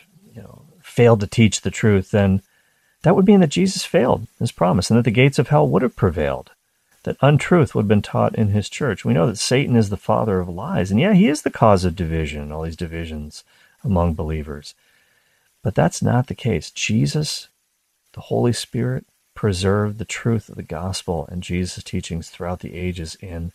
failed 0.94 1.18
to 1.20 1.26
teach 1.26 1.60
the 1.60 1.72
truth, 1.72 2.12
then 2.12 2.40
that 3.02 3.16
would 3.16 3.26
mean 3.26 3.40
that 3.40 3.48
Jesus 3.48 3.84
failed 3.84 4.28
his 4.38 4.52
promise 4.52 4.90
and 4.90 4.98
that 4.98 5.02
the 5.02 5.10
gates 5.10 5.40
of 5.40 5.48
hell 5.48 5.68
would 5.68 5.82
have 5.82 5.96
prevailed, 5.96 6.52
that 7.02 7.16
untruth 7.20 7.74
would 7.74 7.82
have 7.82 7.88
been 7.88 8.00
taught 8.00 8.34
in 8.36 8.48
his 8.48 8.68
church. 8.68 9.04
We 9.04 9.12
know 9.12 9.26
that 9.26 9.38
Satan 9.38 9.74
is 9.74 9.90
the 9.90 9.96
father 9.96 10.38
of 10.38 10.48
lies, 10.48 10.92
and 10.92 11.00
yeah, 11.00 11.12
he 11.12 11.28
is 11.28 11.42
the 11.42 11.50
cause 11.50 11.84
of 11.84 11.96
division, 11.96 12.52
all 12.52 12.62
these 12.62 12.76
divisions 12.76 13.42
among 13.82 14.14
believers. 14.14 14.74
But 15.64 15.74
that's 15.74 16.00
not 16.00 16.28
the 16.28 16.34
case. 16.34 16.70
Jesus, 16.70 17.48
the 18.12 18.20
Holy 18.20 18.52
Spirit, 18.52 19.04
preserved 19.34 19.98
the 19.98 20.04
truth 20.04 20.48
of 20.48 20.54
the 20.54 20.62
gospel 20.62 21.26
and 21.28 21.42
Jesus' 21.42 21.82
teachings 21.82 22.30
throughout 22.30 22.60
the 22.60 22.74
ages 22.74 23.16
in 23.20 23.52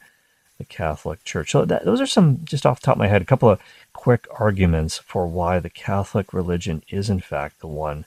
the 0.59 0.65
Catholic 0.65 1.23
Church. 1.23 1.51
So 1.51 1.65
that, 1.65 1.85
those 1.85 1.99
are 1.99 2.05
some, 2.05 2.41
just 2.43 2.65
off 2.65 2.79
the 2.79 2.85
top 2.85 2.95
of 2.97 2.99
my 2.99 3.07
head, 3.07 3.23
a 3.23 3.25
couple 3.25 3.49
of 3.49 3.59
quick 3.93 4.27
arguments 4.39 4.99
for 4.99 5.25
why 5.25 5.57
the 5.57 5.69
Catholic 5.69 6.31
religion 6.33 6.83
is 6.89 7.09
in 7.09 7.19
fact 7.19 7.59
the 7.59 7.67
one 7.67 8.05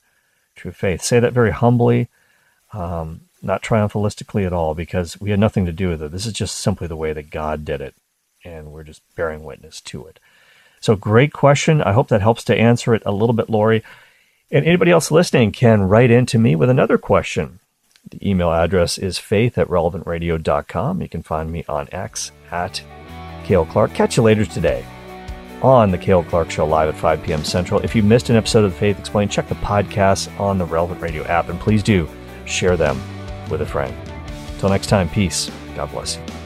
true 0.55 0.71
faith. 0.71 1.03
Say 1.03 1.19
that 1.19 1.33
very 1.33 1.51
humbly, 1.51 2.09
um, 2.73 3.23
not 3.43 3.63
triumphalistically 3.63 4.47
at 4.47 4.53
all, 4.53 4.75
because 4.75 5.21
we 5.21 5.31
had 5.31 5.41
nothing 5.41 5.67
to 5.67 5.73
do 5.73 5.89
with 5.89 6.03
it. 6.03 6.13
This 6.13 6.27
is 6.27 6.33
just 6.33 6.57
simply 6.57 6.87
the 6.87 6.97
way 6.97 7.13
that 7.13 7.31
God 7.31 7.65
did 7.65 7.81
it, 7.81 7.95
and 8.45 8.71
we're 8.71 8.85
just 8.85 9.03
bearing 9.17 9.43
witness 9.43 9.81
to 9.81 10.07
it. 10.07 10.21
So, 10.81 10.95
great 10.95 11.33
question. 11.33 11.83
I 11.83 11.93
hope 11.93 12.09
that 12.09 12.23
helps 12.23 12.45
to 12.45 12.57
answer 12.57 12.95
it 12.95 13.03
a 13.07 13.13
little 13.13 13.35
bit, 13.35 13.51
Lori. 13.51 13.83
And 14.51 14.67
anybody 14.67 14.91
else 14.91 15.11
listening 15.11 15.53
can 15.53 15.83
write 15.83 16.11
in 16.11 16.27
to 16.27 16.39
me 16.39 16.55
with 16.55 16.69
another 16.69 16.99
question. 16.99 17.61
The 18.11 18.29
email 18.29 18.53
address 18.53 18.99
is 18.99 19.19
faith 19.19 19.57
at 19.59 19.69
relevantradio.com. 19.69 21.03
You 21.03 21.09
can 21.09 21.23
find 21.23 21.51
me 21.51 21.65
on 21.69 21.89
X 21.93 22.33
at 22.51 22.83
Cale 23.45 23.67
Clark. 23.67 23.95
Catch 23.95 24.17
you 24.17 24.23
later 24.23 24.45
today 24.45 24.85
on 25.63 25.91
the 25.91 25.99
Cale 25.99 26.25
Clark 26.25 26.51
Show 26.51 26.67
live 26.67 26.89
at 26.89 27.01
5 27.01 27.23
p.m. 27.23 27.45
Central. 27.45 27.81
If 27.81 27.95
you 27.95 28.03
missed 28.03 28.31
an 28.31 28.37
episode 28.37 28.65
of 28.65 28.73
the 28.73 28.79
Faith 28.79 28.99
Explained, 28.99 29.31
check 29.31 29.49
the 29.49 29.55
podcasts 29.57 30.29
on 30.41 30.59
the 30.59 30.67
Relevant 30.67 31.01
Radio 31.01 31.25
app 31.25 31.49
and 31.49 31.59
please 31.59 31.83
do 31.83 32.09
share 32.45 32.77
them 32.77 33.01
with 33.49 33.63
a 33.63 33.67
friend. 33.67 33.95
Until 34.55 34.71
next 34.71 34.89
time, 34.89 35.09
peace. 35.09 35.51
God 35.77 35.91
bless 35.91 36.17
you. 36.17 36.42